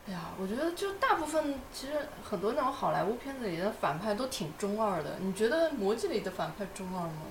[0.08, 1.92] 哎呀，我觉得就大部分其实
[2.24, 5.18] 很多那种好莱坞片子里的反派都挺中二的。
[5.20, 7.22] 你觉得《魔戒》里的反派中二吗？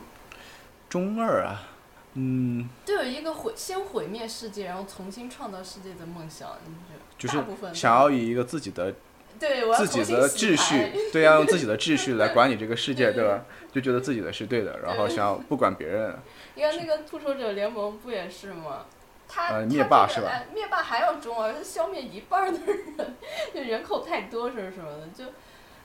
[0.87, 1.67] 中二啊，
[2.13, 6.49] 嗯，都有一个毁先毁灭世界，然后重新创造世界的梦想。
[6.65, 6.73] 你
[7.17, 8.95] 就大部分是想要以一个自己的
[9.39, 13.45] 对我要自己的秩序，对，要用自己的秩序来 管理这个世界，对吧？
[13.71, 16.15] 就觉得自己的是对的，然后想要不管别人。
[16.55, 18.85] 你看那个复仇者联盟不也是吗？
[19.29, 23.15] 他、灭霸是吧灭霸还要中二，他消灭一半的人，
[23.53, 25.25] 就人口太多是什么的，就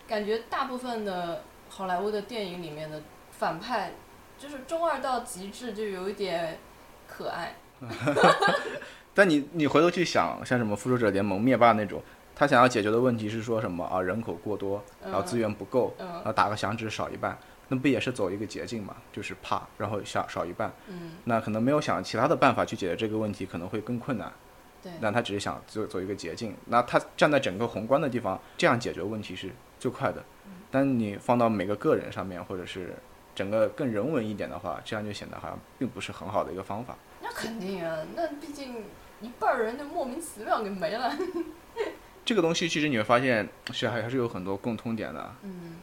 [0.07, 3.95] 感觉大部分的好莱坞的电影里面的反派，
[4.39, 6.59] 就是中二到极致，就有一点
[7.09, 7.57] 可爱。
[9.13, 12.01] 但你你回头去想，像什么复仇者联盟、灭霸那种，
[12.43, 14.03] 他想要解决的问题是说什么啊？
[14.03, 18.97] 人口过多，然后资源不够，嗯然后打个响指少一半，那不也是走一个捷径嘛？
[19.13, 24.33] 就是怕，然后少少一半，嗯，那可能没有想其他的办法去解决这个问题，可能会更困难。
[24.83, 30.21] 对，那他只是想走走一个捷径，那他站在整个宏观的地方，这样解决问题是最快的。
[30.69, 32.93] 但你放到每个个人上面，或者是
[33.37, 36.97] 整个更人文一点的话，这样就显得好像并不是很好的一个方法。
[37.23, 38.83] 那肯定啊，那毕竟
[39.21, 41.17] 一半人就莫名其妙给没了。
[42.25, 45.35] 这个东西其实你会发现是还还是有很多共通点的。
[45.43, 45.77] 嗯，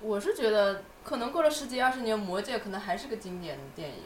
[0.00, 3.96] 我是觉得可能过了十几二十年，《魔戒》可能还是个经典的电影。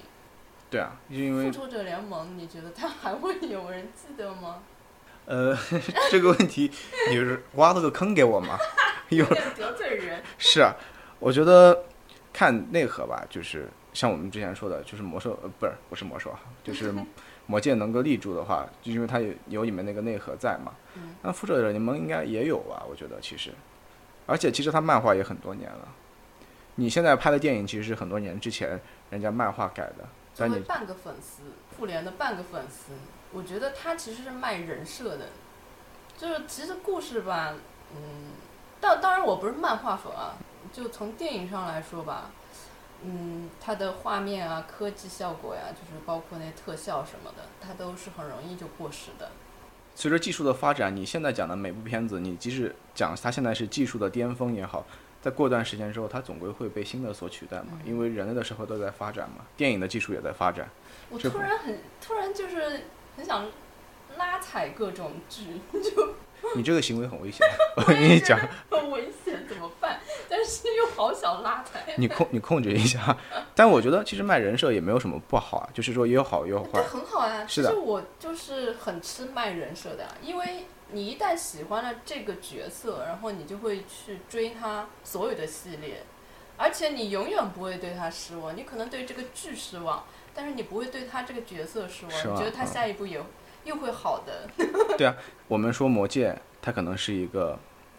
[0.71, 4.63] 对啊，因为复仇者联盟，你觉得它还会有人记得吗？
[5.27, 5.57] 呃
[6.11, 6.71] 这个问题
[7.11, 8.59] 你是挖了个坑给我吗？
[9.11, 10.23] 有有点得罪人。
[10.39, 10.75] 是啊，
[11.19, 11.85] 我觉得
[12.33, 16.93] 看内核吧，就是像我们之前说的，就是魔兽呃不是不是魔兽啊，就是
[17.49, 20.73] 魔戒能够立住的话，就因为它有有里面那个内核在嘛。
[20.95, 22.85] 嗯那复仇者联盟应该也有吧？
[22.89, 23.51] 我觉得其实，
[24.27, 25.89] 而且其实它漫画也很多年了。
[26.77, 28.81] 你现在拍的电影其实是很多年之前
[29.11, 30.07] 人家漫画改的，
[30.37, 31.43] 但你作为半个粉丝，
[31.77, 32.93] 复联的半个粉丝，
[33.33, 35.27] 我觉得他其实是卖人设的，
[36.17, 37.55] 就是其实故事吧，
[37.97, 38.01] 嗯，
[38.81, 40.37] 当当然我不是漫画粉啊，
[40.73, 42.31] 就从电影上来说吧，
[43.05, 49.31] 嗯，它的画面啊、科技效果呀，就是包括那特效什么的，它都是很容易就过时的。
[49.95, 54.87] 随着技术的发展，你现在讲的每部片子，你即使讲它现在是技术的巅峰也好，
[55.21, 60.69] 在过段时间之后，它总归会被新的所取代嘛，嗯因为人类的社会都在发展嘛，电影的技术也在发展。
[61.11, 62.83] 我突然很突然就是
[63.17, 63.47] 很想
[64.17, 66.15] 拉踩各种剧，就
[66.55, 67.45] 你这个行为很危险，
[67.77, 68.39] 我跟你讲，
[70.49, 71.85] 是又好想拉踩。
[71.97, 73.17] 你控你控制一下。
[73.55, 76.83] 但我觉得其实卖人设也没有什么不好啊，就是说也有好也有，坏。
[76.83, 77.47] 很好啊。
[77.47, 86.03] 是的其实我就是很吃卖人设的呀，因为你一旦喜欢了这个角色，然后你就会去追他所有的系列，
[86.57, 88.57] 而且你永远不会对他失望。
[88.57, 90.05] 你可能对这个剧失望，
[90.35, 92.35] 但是你不会对他这个角色失望。
[92.35, 93.23] 你觉得他嗯下一步也
[93.65, 94.49] 又会好的。
[94.97, 95.15] 对啊
[95.47, 97.59] 我们说魔戒，它可能是一个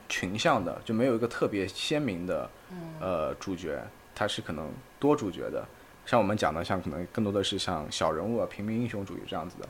[0.09, 3.81] 群像的，就没有一个特别鲜明的嗯呃主角，
[4.13, 5.63] 它是可能多主角的。
[6.05, 9.69] 像我们讲的，像可能更多的是像小人物啊、平民英雄主义这样子的。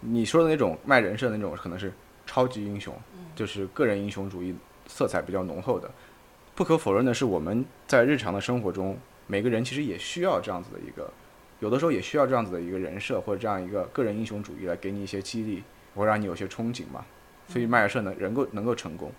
[0.00, 1.90] 你说的那种卖人设的那种，可能是
[2.26, 4.54] 超级英雄，嗯就是个人英雄主义
[4.86, 5.90] 色彩比较浓厚的。
[6.54, 11.10] 不可否认的是，我们在日常的生活中，每个人其实也需要这样子的一个，
[11.60, 15.62] 有的时候也需要这样子的一个人设或者这样一个个人英雄主义来给你一些激励，
[15.94, 17.04] 或让你有些憧憬嘛。
[17.48, 19.10] 所以卖人设能能够能够成功。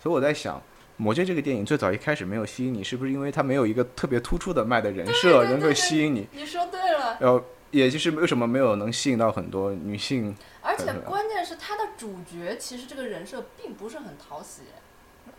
[0.00, 0.56] 所以我在想，
[0.96, 6.28] 《魔戒》这个电影最早一开始没有吸引你，是不是因为它没有一个特别突出的卖的人设能够对对吸引你？
[6.32, 14.62] 你说对了，然后，也就是为什么没有能吸引到很多女性而且关键是他的主角其实这个人设并不是很讨喜，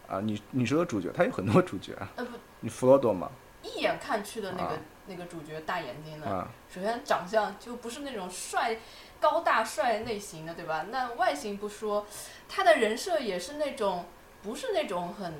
[0.08, 0.20] 啊？
[0.22, 3.32] 你你说的主角，他有很多主角啊，呃不，你弗罗多嘛，
[3.64, 4.80] 一眼看去的那个、啊。
[5.12, 8.78] 那个主角大眼睛的，啊，首先长相就不是那种帅
[9.20, 10.86] 高大帅类型的，对吧？
[10.92, 12.06] 那外形不说，
[12.48, 14.06] 他的人设也是那种
[14.42, 15.34] 不是那种很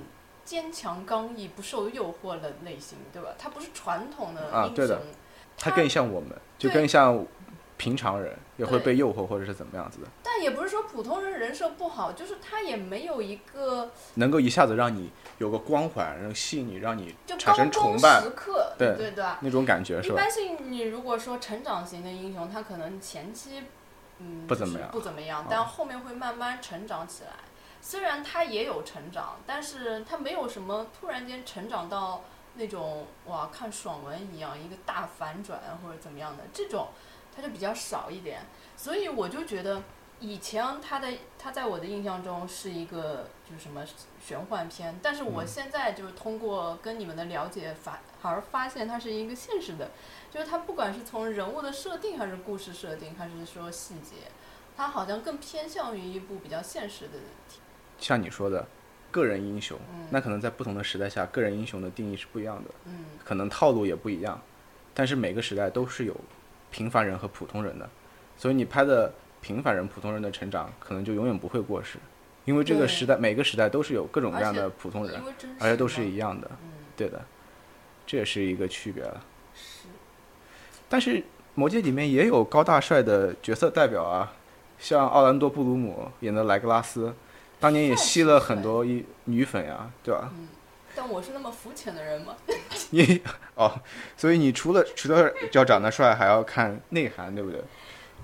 [0.44, 3.30] 坚强刚毅、不受诱惑的类型，对吧？
[3.38, 5.02] 他不是传统的英雄，啊对的
[5.58, 7.26] 他他更像我们，就更像
[7.78, 19.24] 平常人，也会被诱惑或者是怎么样子的，但也不是说普通人人设不好，就是他也没有一个能够一下子让你有个光环，然后吸引你，让你就产生崇拜时刻，对对对？
[19.42, 20.16] 那种感觉，是吧？
[20.16, 23.64] 一般性，你如果说成长型的英雄，他可能前期
[24.20, 27.32] 嗯不怎么样不怎么样啊，但后面会慢慢成长起来。
[27.82, 32.22] 虽然他也有成长，但是他没有什么突然间成长到
[32.56, 36.90] 那种哇看爽文一样一个大反转或者怎么样的这种，
[37.36, 38.42] 他就比较少一点。
[38.76, 39.82] 所以我就觉得
[40.20, 41.08] 以前他的
[41.38, 43.84] 他在我的印象中是一个就是什么
[44.22, 49.92] 玄幻片，但是我嗯现在就是通过跟你们的了解发，反而发现它是一个现实的，
[50.30, 54.30] 就是它不管是从人物的设定，还是故事设定，还是说细节，
[54.76, 57.14] 它好像更偏向于一部比较现实的
[57.48, 57.60] 题。
[58.00, 58.66] 像你说的，
[59.12, 60.08] 个人英雄，嗯。
[60.10, 64.40] 那可能在不同的时代下，个人英雄的定义是不一样的，嗯，可能套路也不一样，
[64.94, 66.16] 但是每个时代都是有
[66.72, 67.90] 平凡人和普通人的，
[68.38, 71.98] 所以你拍的平凡人、普通人的成长，可能就永远不会过时，
[72.46, 75.22] 因为这个时代每个时代都是有各种各样的普通人
[75.60, 76.70] 而且都是一样的，嗯。
[76.96, 77.22] 对的，
[78.06, 79.24] 这也是一个区别了。
[79.54, 79.88] 是。
[80.90, 81.18] 但是
[81.56, 84.34] 《魔戒》里面也有高大帅的角色代表啊，
[84.78, 87.14] 像奥兰多·布鲁姆演的莱格拉斯，
[87.60, 90.32] 当年也吸了很多一女粉呀，对吧？
[90.34, 90.48] 嗯，
[90.96, 92.36] 但我是那么肤浅的人吗？
[92.92, 93.22] 你
[93.56, 93.82] 哦，
[94.16, 97.62] 所以你除了除了要长得帅，还要看内涵，对不对？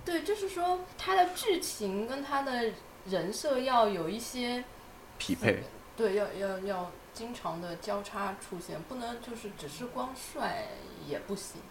[0.06, 2.72] 对，就是说他的剧情跟他的
[3.08, 4.64] 人设要有一些
[5.18, 5.64] 匹配，
[5.98, 10.68] 对，要要要经常的交叉出现，不能就是只是光帅
[11.08, 11.62] 也不行，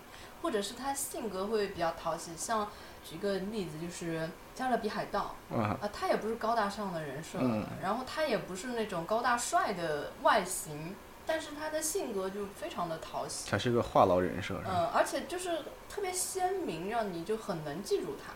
[0.42, 2.32] 或者是他性格会比较讨喜。
[2.36, 2.68] 像
[3.08, 4.20] 举个例子，就是
[4.54, 7.64] 《加勒比海盗》嗯，啊，他也不是高大上的人设，嗯。
[7.82, 10.94] 然后他也不是那种高大帅的外形，
[11.26, 18.32] 但是他的性格就非常的讨喜，他是个话痨人设，嗯，而且就是特别鲜明，让你就很能记住他。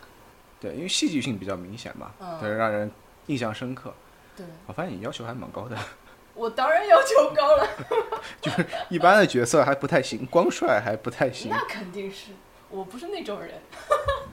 [0.61, 2.39] 对，因为戏剧性比较明显嘛，嗯。
[2.41, 2.91] 对，让人
[3.27, 3.95] 印象深刻。
[4.37, 4.45] 对。
[4.67, 5.77] 我发现你要求还蛮高的，
[6.35, 7.69] 我当然要求高了，
[8.43, 11.49] 就是一般的角色还不太行，光帅还不太行。
[11.49, 12.33] 那肯定是，
[12.71, 13.55] 我不是那种人。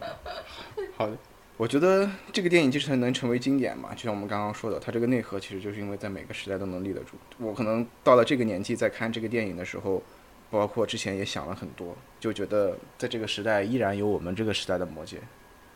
[0.98, 1.14] 好的，
[1.58, 7.16] 我觉得这个电影就是能成为经典嘛，就像我们刚刚说的，它这个内核其实就是因为在每个时代都能立得住。
[7.38, 10.04] 我可能到了这个年纪再看这个电影的时候，
[10.52, 15.18] 包括之前也想了很多，就觉得在这个时代依然有我们这个时代的魔戒，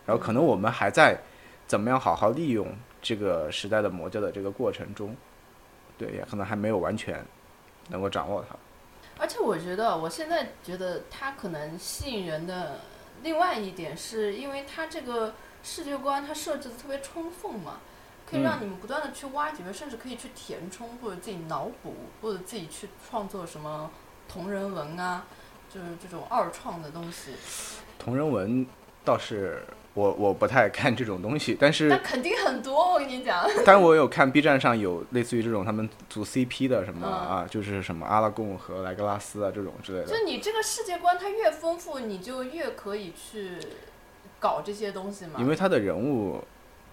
[0.05, 1.17] 然后可能我们还在
[1.65, 2.67] 怎么样好好利用
[3.01, 5.15] 这个时代的魔戒的这个过程中，
[5.97, 7.23] 对，也可能还没有完全
[7.87, 8.55] 能够掌握它。
[9.17, 12.81] 而且我觉得，我现在觉得它可能吸引人的
[13.23, 15.33] 另外一点，是因为它这个
[15.63, 17.79] 世界观它设置的特别充分嘛，
[18.29, 23.89] 可以让你们不断的去挖掘，甚至可以去填充或者自己脑补，或者自己去创作什么
[24.27, 25.25] 同人文啊，
[25.73, 27.31] 就是这种二创的东西。
[27.97, 28.65] 同人文
[29.03, 33.45] 倒是我我不太看这种东西，但是那肯定很多，我跟你讲。
[33.65, 40.07] 但我有看 B 站上有类似于这种他们组 CP 的什么嗯啊，就是什么阿拉贡和莱格拉斯啊这种之类的。
[40.07, 43.57] 就你这个世界观它越丰富，你就越可以去
[44.39, 45.39] 搞这些东西嘛。
[45.39, 46.43] 因为他的人物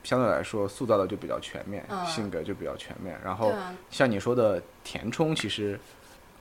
[0.02, 3.18] 相对来说塑造的就比较全面，嗯性格就比较全面。
[3.24, 3.52] 然后
[3.90, 5.78] 像你说的填充，其实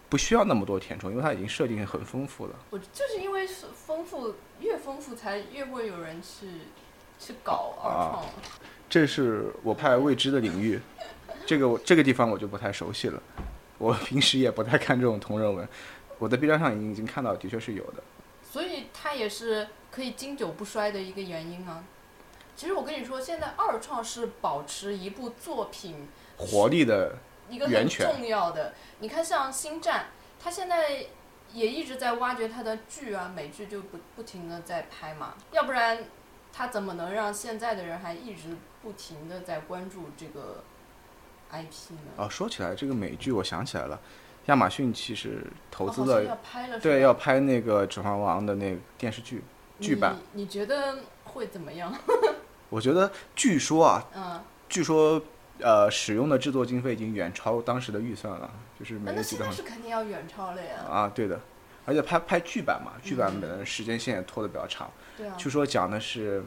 [0.09, 2.55] 不需要那么多填充，因为它已经设定很丰富了。
[2.69, 6.47] 我就是因为是丰富，越丰富才越会有人去
[7.19, 8.25] 去搞二创。
[8.87, 10.79] 这是我派未知的领域，
[11.45, 13.21] 这个我这个地方我就不太熟悉了。
[13.77, 15.67] 我平时也不太看这种同人文，
[16.19, 18.03] 我在 B 站上已经已经看到，的确是有的。
[18.43, 21.81] 所以他也是可以经久不衰的一个原因啊。
[22.53, 27.15] 其实我跟你说，现在二创是保持一部作品活力的
[27.49, 28.73] 一个很重要的。
[28.99, 30.01] 你看，像《星战》，
[30.43, 31.05] 它现在
[31.53, 36.03] 也一直在挖掘它的剧啊，美剧就不不停的在拍嘛，要不然
[36.51, 40.63] 它怎么能让现在的人还一直不停的在关注这个
[41.51, 42.11] IP 呢？
[42.17, 43.99] 哦，说起来这个美剧，我想起来了，
[44.45, 49.43] 亚马逊其实投资了，哦要拍了，对，要拍那个《指环王》的那个电视剧
[49.79, 50.15] 剧版。
[50.33, 51.93] 你你觉得会怎么样？
[52.69, 55.21] 我觉得，据说啊，嗯，据说
[55.59, 58.49] 呃，使用的制作经费已经远超当时的预算了，
[58.79, 60.77] 就是每个集都很是肯定要远超了呀。
[60.89, 61.39] 啊，对的。
[61.85, 64.89] 而且拍拍剧版嘛，剧版嗯本的时间线也拖得比较长。
[65.15, 66.43] 对啊，据说讲的是，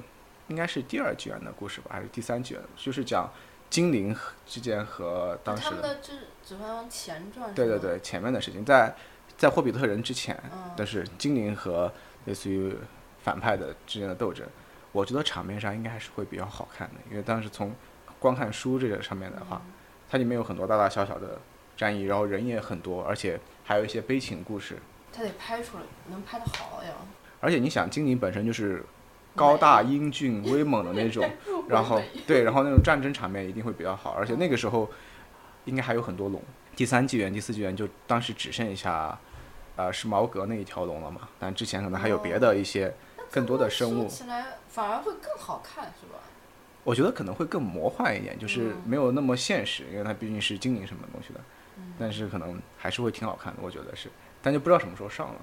[0.48, 2.62] 应该是第二纪元的故事吧，还是第三纪元？
[2.76, 3.32] 就是讲
[3.70, 4.14] 精灵
[4.44, 6.12] 之间和当时他们的指
[6.44, 8.94] 指环王前传，对对，对，前面的事情，在
[9.36, 11.90] 在霍比特人之前，嗯但是精灵和
[12.24, 12.76] 类似于
[13.22, 14.46] 反派的之间的斗争，
[14.92, 17.74] 我觉得场面上应该还是会比较好看的，因为当时从
[18.18, 19.62] 光看书这个上面的话，
[20.10, 21.40] 它里面有很多大大小小的
[21.76, 24.76] 战役，然后人也很多，而且还有一些悲情故事。
[25.12, 26.90] 他得拍出来，能拍得好呀。
[27.40, 28.84] 而且你想，精灵本身就是
[29.34, 31.28] 高大英俊、威猛的那种，
[31.68, 34.88] 然后对，然后那种战争场面一定会比较好，而且那个时候
[35.64, 36.42] 应该还有很多龙。
[36.74, 39.18] 第三纪元、第四纪元就当时只剩下，
[39.76, 41.28] 呃，是毛格那一条龙了嘛？
[41.38, 42.92] 但之前可能还有别的一些
[43.30, 44.08] 更多的生物。
[44.08, 46.20] 起来反而会更好看，是吧？
[46.84, 51.40] 我觉得可能会更魔幻一点，就是没有那么现实，因为它毕竟是精灵什么东西的。
[51.98, 54.10] 但是可能还是会挺好看的，我觉得是。
[54.42, 55.40] 但就不知道什么时候上了。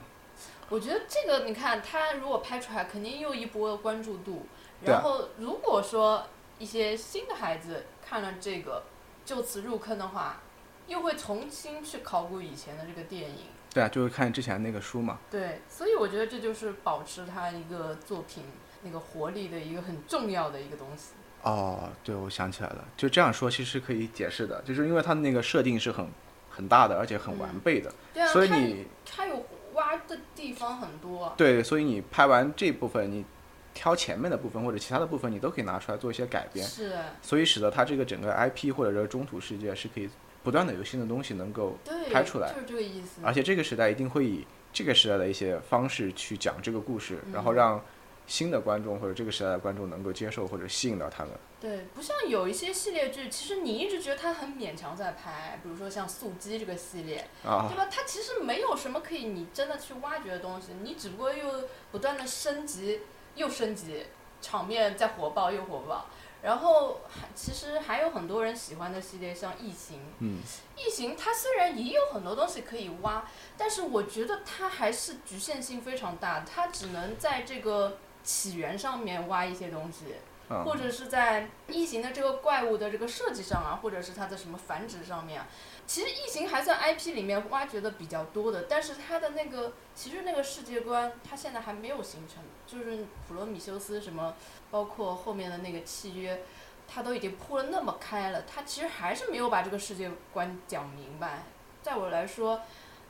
[0.69, 4.47] 我觉得这个你看，它如果拍出来，肯定又一波关注度。
[4.81, 6.27] 然后如果说
[6.59, 8.83] 一些新的孩子看了这个，
[9.23, 10.41] 就此入坑的话。
[10.87, 15.19] 又会重新去考古以前的这个电影，对啊，就是看之前那个书嘛。
[15.29, 18.41] 对，所以我觉得这就是保持他一个作品
[18.83, 21.09] 那个活力的一个很重要的一个东西。
[21.41, 26.07] 哦，对，我想起来了，就这样说其实可以解释的，就是因为它的那个设定是很
[26.49, 27.93] 很大的，而且很完备的。
[28.13, 31.33] 对啊，所以你它有挖的地方很多。
[31.35, 33.25] 对，所以你拍完这部分，你
[33.73, 36.65] 挑前面的部分或者其他的部分，你都可以拿出来做一些改编。
[36.65, 36.93] 是。
[37.21, 40.09] 所以使得它这个整个 IP 或者说中土世界是可以。
[40.45, 41.75] 不断的有新的东西能够
[42.13, 43.19] 拍出来，就是这个意思。
[43.23, 47.83] 而且这个时代一定会以这个时代的一些方式去讲这个故事，然后让
[48.27, 51.33] 新的观众或者这个时代的观众能够接受或者吸引到他们。
[51.59, 57.87] 对，不像有一些系列剧，其实你一直觉得它很勉强在拍，比如说像《速激》这个系列，对吧？
[57.89, 62.99] 它其实没有什么可以你真的去挖掘的东西，你只不过又不断的升级，
[63.33, 64.05] 又升级，
[64.41, 66.05] 场面再火爆又火爆。
[66.45, 69.97] 然后还其实还有很多人喜欢的系列，像《异形》。
[70.19, 70.41] 嗯。
[70.77, 73.25] 异形它虽然也有很多东西可以挖，
[73.57, 80.15] 但是我觉得它还是局限性非常大，它只能在这个起源上面挖一些东西，
[80.63, 85.41] 或者是在异形的这个怪物的这个设计上啊，或者是它的什么繁殖上面。
[85.87, 94.33] 其实异形还算 IP 里面挖掘的比较多的，但是它的那个其实那个世界观它现在还没有形成，就是普罗米修斯什么，
[94.71, 96.41] 包括后面的那个契约，
[96.87, 101.43] 它都已经铺了那么开了，它其实还是没有把这个世界观讲明白。
[101.83, 102.61] 在我来说，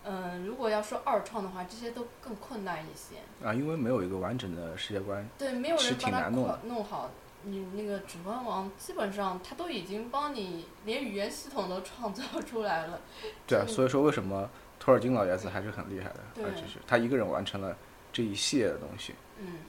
[0.03, 3.47] 嗯，如果要说二创的话，这些都更困难一些。
[3.47, 7.09] 啊，因为没有一个完整的世界观，对，没有人把它弄好。
[7.47, 12.99] 你那个《指环王》基本上他都已经帮你连语言系统都创造出来了。
[13.45, 17.77] 对啊，所以说为什么托尔金老爷子还是很厉害的，而且是他一个人完成了
[18.11, 19.13] 这一系列的东西。
[19.37, 19.59] 嗯，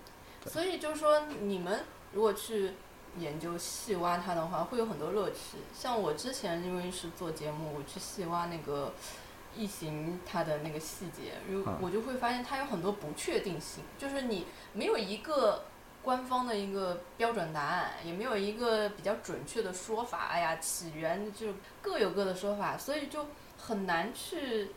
[0.47, 2.72] 所以就是说，你们如果去
[3.18, 5.59] 研究细挖它的话，会有很多乐趣。
[5.74, 8.95] 像我之前因为是做节目，我去细挖那个
[9.55, 15.64] 异形它的那个细节，如我就会发现它有很多不确定性，就是你没有一个。
[16.07, 21.49] 官方的一个标准答案也没有一个比较准确的说法，哎呀，起源就
[21.83, 23.27] 各有各的说法，所以就
[23.59, 24.69] 很难去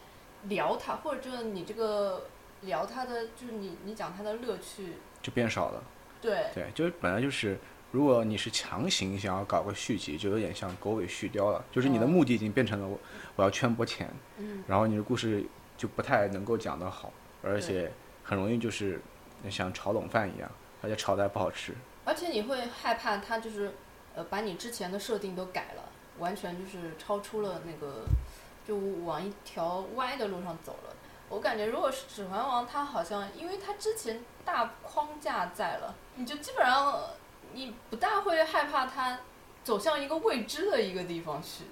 [0.46, 2.26] 聊它，或者就是你这个
[2.62, 5.84] 聊它的，就是你你讲它的乐趣就变少了。
[6.20, 7.60] 对对，就是本来就是，
[7.92, 13.00] 如果你是强行想要搞个续集，就有点像狗尾续貂了，就是你的目的已经变成了我
[13.36, 15.46] 我要圈波钱，嗯，然后你的故事
[15.78, 17.14] 就不太能够讲得好，
[17.44, 17.92] 而且
[18.24, 19.00] 很容易就是
[19.48, 20.50] 像炒冷饭一样。
[20.82, 21.74] 而且炒的不好吃，
[22.06, 23.72] 而且你会害怕它就是，
[24.16, 25.84] 呃，把你之前的设定都改了，
[26.20, 28.06] 完全就是超出了那个，
[28.68, 30.96] 就往一条歪的路上走了。
[31.28, 37.00] 我感觉如果是《指环王》，它好像因为它之前大框架在了，你就基本上
[37.54, 39.20] 你不大会害怕它
[39.64, 41.66] 走向一个未知的一个地方去。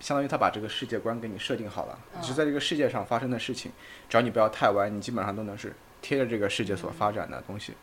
[0.00, 3.72] 相当于他把这个世界观给你设定好了，只是在这个世界上发生的事情，
[4.08, 7.74] 只要你不要太歪，你基本上都能是贴着这个世界所发展的东西。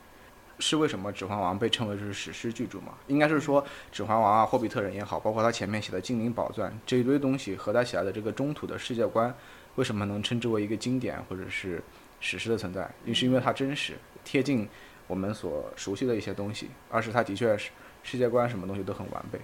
[0.62, 2.94] 是为什么《指环王》被称为就是史诗巨著嘛？
[3.08, 9.36] 应该是说《指环王》啊，《霍比特人》也好，包括他前面写的《精灵宝钻》这一堆东西合在起来的这个中土的世界观，
[9.76, 11.84] 为什么能称之为一个经典或者是
[12.20, 12.90] 史诗的存在？
[13.04, 14.70] 一是因为它真实，贴近
[15.08, 17.72] 我们所熟悉的一些东西；二是它的确是
[18.04, 19.40] 世界观什么东西都很完备。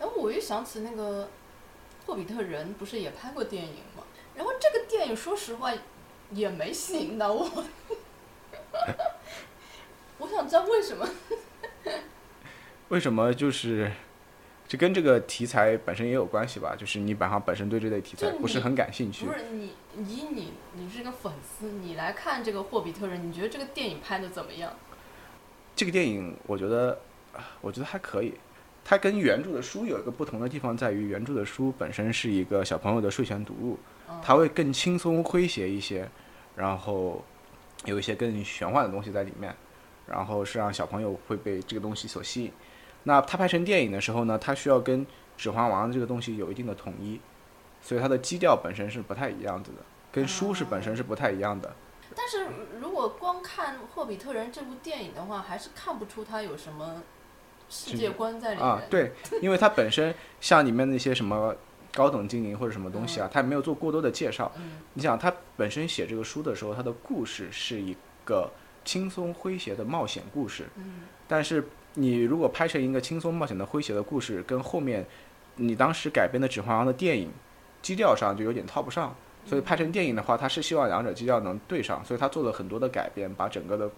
[0.00, 1.24] 然后我又想起那个
[2.06, 4.02] 《霍比特人》，不是也拍过电影吗？
[4.34, 5.72] 然后这个电影说实话
[6.32, 7.48] 也没吸引到我。
[10.20, 11.08] 我想知道为什么？
[12.88, 13.90] 为什么就是，
[14.68, 16.76] 这跟这个题材本身也有关系吧？
[16.76, 19.24] 就是你本上本身对这类题材不是很感兴趣。
[19.24, 24.72] 不是你，以你，你是个粉丝，你来看这个《霍比特人》，你觉得这个电影拍的怎么样？
[25.74, 27.00] 这个电影我觉得，
[27.60, 28.34] 我觉得还可以。
[28.84, 33.78] 它跟原著的书有一个不同的地方，在于原著的书本身是一个小朋友的睡前读物，
[34.20, 36.10] 它会更轻松诙谐一些，
[36.56, 37.24] 然后
[37.84, 39.54] 有一些更玄幻的东西在里面。
[40.10, 42.52] 然后是让小朋友会被这个东西所吸引。
[43.04, 45.06] 那他拍成电影的时候呢，他需要跟
[45.38, 47.18] 《指环王》这个东西有一定的统一，
[47.80, 49.78] 所以它的基调本身是不太一样子的，
[50.12, 51.74] 跟书是本身是不太一样的。
[52.14, 52.46] 但是
[52.80, 57.02] 如果光看《霍比特人》这部电影的话，还是看不出它有什么
[57.70, 58.68] 世界观在里面。
[58.68, 61.54] 啊，对，因为它本身像里面那些什么
[61.94, 64.50] 高等精灵或者什么东西啊，它也没有做过多的介绍。
[64.56, 68.50] 嗯你想，他本身写这个书的时候，他的故事是一个
[68.84, 75.06] 轻松诙谐的冒险故事，嗯但是你如果拍成一个轻松冒险的诙谐的故事，跟后面
[75.56, 77.30] 你当时改编的《指环王》的电影
[77.82, 79.14] 基调上就有点套不上。
[79.46, 83.90] 所以拍成电影的话，他是希望两者基调能对上，所以他做了很多的改变，把整个的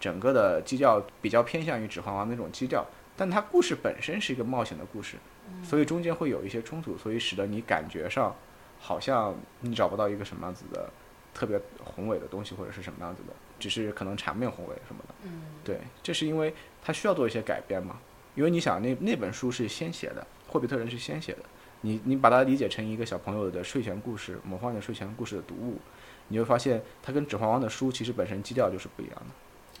[0.00, 2.82] 整个的基调比较偏向于《指环王》那种基调，
[3.14, 5.18] 但它故事本身是一个冒险的故事，
[5.62, 8.34] 所以中间会有一些冲突，所以使得你感觉上
[8.80, 10.88] 好像你找不到一个什么样子的
[11.34, 15.14] 特别宏伟的东西，或者是什么样子的，只是可能场面宏伟什么的。
[15.22, 16.52] 嗯对，这是因为
[16.82, 18.00] 他需要做一些改编嘛，
[18.34, 21.38] 因为你想那那本书是先写的，《霍比特人》是先写的，
[21.82, 25.78] 你你把它理解成一个小朋友的睡前故事，魔幻的睡前故事的读物，
[26.26, 29.26] 你会发现它跟《指环王》的书其实本身基调就是不一样的。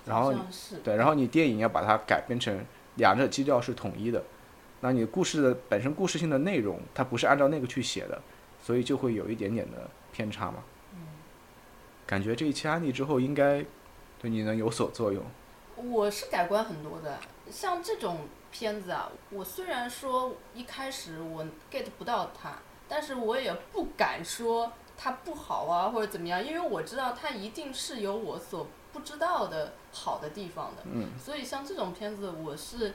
[0.06, 0.32] 然后
[0.84, 2.64] 对，然后你电影要把它改编成
[2.94, 4.22] 两者基调是统一的，
[4.80, 8.20] 那你故事的本身故事性的内容，它不是按照那个去写的，
[8.62, 10.62] 所以就会有一点点的偏差嘛。
[12.06, 13.64] 感觉这一期安利之后，应该
[14.18, 15.22] 对你能有所作用。
[15.76, 17.18] 我是改观很多的，
[17.50, 30.82] 像这种片子啊，我虽然说一开始我 get 不到它，但是我也不敢说它不好啊或者怎么样，因为我知道它一定是有我所不知道的好的地方的。
[30.84, 32.94] 嗯，所以像这种片子，我是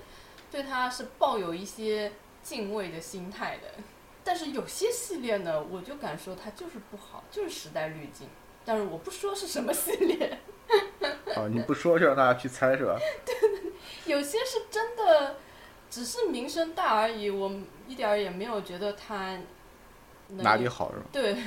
[0.52, 3.68] 对它是抱有一些敬畏的心态的。
[4.24, 8.28] 但是有些系列呢，我就敢说它就是不好，就是时代滤镜。
[8.68, 10.40] 但是我不说是什么系列，
[11.38, 13.00] 哦，你不说就让大家去猜是吧？
[13.26, 13.34] 对
[14.06, 15.38] 有些是真的
[15.90, 17.50] 只是名声大而已，我
[17.88, 19.38] 一点儿也没有觉得它
[20.28, 21.06] 哪里好是吧？
[21.14, 21.38] 对，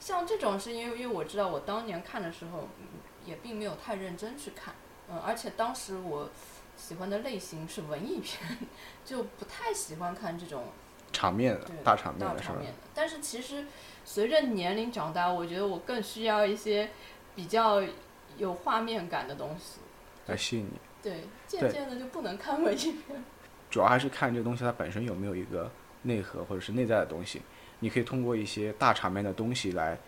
[0.00, 2.86] 像这种是因为因为我知道我当年看的时候嗯
[3.26, 4.74] 也并没有太认真去看，
[5.10, 6.30] 嗯，而且当时我
[6.78, 8.40] 喜欢的类型是文艺片，
[9.04, 10.64] 就不太喜欢看这种
[11.12, 12.56] 场面的大场面的是吧？
[12.94, 13.66] 但是其实
[14.04, 16.90] 随着年龄长大，我觉得我更需要一些
[17.34, 17.82] 比较
[18.36, 19.80] 有画面感的东西。
[20.26, 23.22] 来吸引你，对，渐渐的就不能看文艺片。
[23.70, 25.70] 主要还是看这个东西它本身有没有一个
[26.02, 27.42] 内核或者是内在的东西。
[27.80, 29.98] 你可以通过一些大场面的东西来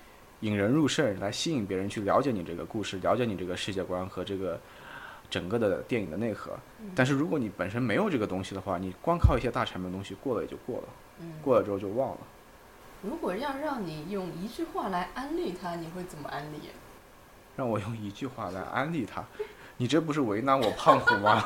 [0.41, 4.59] 引人入胜，来吸引别人去了解你这个故事，了解你这个世界观和这个
[5.29, 6.53] 整个的电影的内核。
[6.81, 10.89] 嗯但是如果你本身没有这个东西的话，你光靠一些大场面的东西过了也就过了，
[11.21, 12.19] 嗯，过了之后就忘了。
[13.07, 16.71] 如果要让你用一句话来安利他，你会怎么安利？
[17.55, 19.25] 让我用一句话来安利他，
[19.79, 21.41] 你这不是为难我胖虎吗？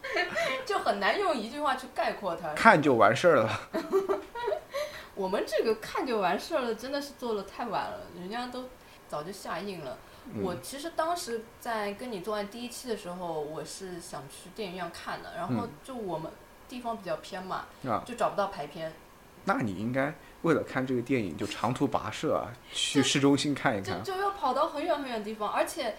[0.64, 2.54] 就很难用一句话去概括他。
[2.54, 3.60] 看就完事儿了。
[5.14, 8.64] 我们这个看就完事儿了，真的是做的太晚了，人家都
[9.06, 9.98] 早就下映了。
[10.32, 16.32] 嗯我其实当时在跟你做完第一期的时候，我是想去电影院看的，然后嗯就我们
[16.66, 18.90] 地方比较偏嘛，啊，就找不到排片，
[19.44, 24.02] 那你应该为了看这个电影就长途跋涉啊，去市中心看一看。
[24.04, 25.96] 就就要跑到很远很远的地方，而且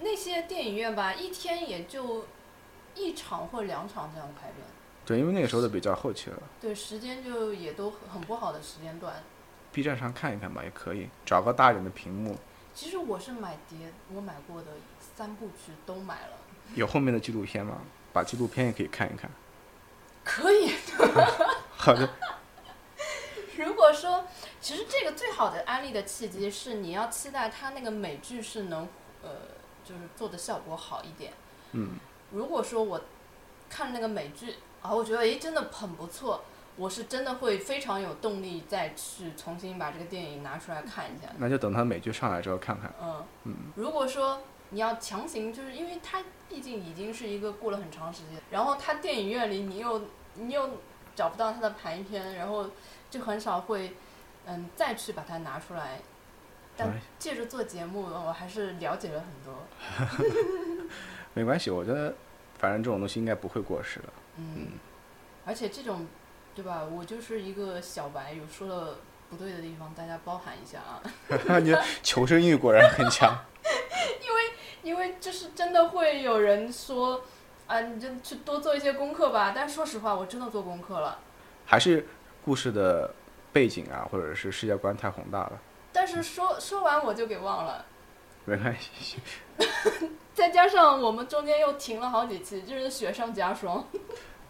[0.00, 2.26] 那些电影院吧，一天也就
[2.94, 4.66] 一场或两场这样排片，
[5.04, 9.22] 对，因为那个时候都比较后期了对，时间就也都很不好的时间段。
[9.70, 12.36] ，B 站上看一看吧，也可以，找个大一点的屏幕，
[12.74, 14.68] 其实我是买碟，我买过的
[14.98, 16.38] 三部曲都买了，
[16.74, 17.82] 有后面的纪录片吗，
[18.14, 19.30] 把纪录片也可以看一看。
[20.24, 20.72] 可以。
[21.76, 22.08] 好的，
[23.56, 24.24] 如果说，
[24.60, 28.88] 其实这个最好的安利的契机是你要期待它那个美剧是能，
[29.22, 29.30] 呃，
[29.84, 31.32] 就是做的效果好一点。
[31.72, 31.98] 嗯，
[32.30, 33.00] 如果说我
[33.68, 36.42] 看那个美剧啊，我觉得诶真的很不错，
[36.76, 41.28] 我是真的会非常有动力再去重新把这个电影拿出来看一下。
[41.38, 42.92] 那就等它美剧上来之后看看。
[43.02, 44.40] 嗯，嗯，如果说
[44.70, 50.02] 你要强行，就是因为它毕竟已经是一个过了很长时间，然后它电影院里你又
[50.34, 50.68] 你又
[51.14, 52.66] 找不到它的排片，然后
[53.14, 53.94] 就很少会
[54.46, 56.00] 嗯再去把它拿出来。
[56.76, 59.64] 但哎借着做节目，我还是了解了很多。
[61.32, 62.12] 没关系，我觉得
[62.58, 64.06] 反正这种东西应该不会过时的。
[64.38, 64.72] 嗯，
[65.46, 66.04] 而且这种，
[66.52, 66.82] 对吧？
[66.82, 68.98] 我就是一个小白，有说了
[69.30, 71.00] 不对的地方，大家包涵一下啊。
[71.62, 73.32] 你的求生欲果然很强。
[74.20, 74.42] 因为
[74.82, 77.22] 因为就是真的会有人说，
[77.68, 79.52] 啊，你就去多做一些功课吧。
[79.54, 81.20] 但说实话，我真的做功课了。
[81.64, 82.04] 还是
[82.44, 83.12] 故事的
[83.52, 85.52] 背景啊，或者是世界观太宏大了。
[85.92, 87.84] 但是说说完我就给忘了。
[88.44, 89.18] 没关系。
[90.34, 93.86] 再加上我们中间又停了好几期，就是雪上加霜。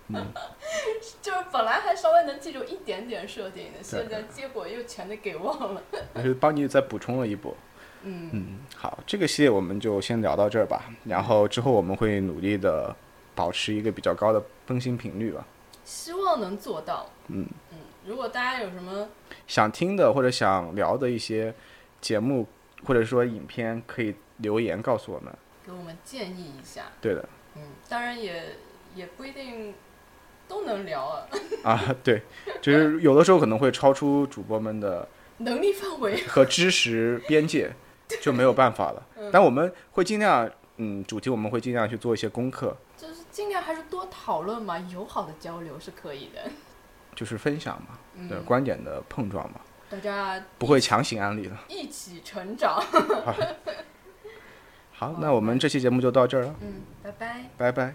[0.08, 0.26] 嗯，
[1.22, 5.82] 就是本来还稍微能记住一点点设定的，现在结果又全都给忘了。
[6.14, 7.54] 还是帮你再补充了一波。
[8.02, 10.82] 嗯，嗯，好，这个系列我们就先聊到这儿吧。
[11.04, 12.94] 然后之后我们会努力的
[13.34, 15.46] 保持一个比较高的更新频率吧。
[15.84, 17.06] 希望能做到。
[17.28, 17.46] 嗯嗯，
[18.06, 19.08] 如果大家有什么
[19.46, 21.54] 想听的或者想聊的一些
[22.00, 22.46] 节目
[22.84, 25.32] 或者说影片，可以留言告诉我们。
[25.66, 27.26] 给我们建议一下，对的，
[27.56, 28.56] 嗯，当然也
[28.94, 29.74] 也不一定
[30.46, 31.26] 都能聊啊，
[31.64, 32.20] 啊，对，
[32.60, 36.22] 就是有的时候可能会超出主播们的能力范围。
[36.26, 37.72] 和知识边界，
[38.20, 39.06] 就没有办法了。
[39.32, 46.50] 但我们会尽量，嗯，主题我们会尽量去做一些功课，就是尽量还是多讨论嘛，友好的交流是可以的。
[47.14, 47.98] 就是分享嘛，
[48.28, 49.60] 对，嗯，观点的碰撞嘛，
[49.90, 51.56] 大家不会强行安利的。
[51.68, 52.82] 一起成长。
[54.92, 57.44] 好， 那我们这期节目就到这儿了，嗯，拜拜。
[57.56, 57.94] 拜拜。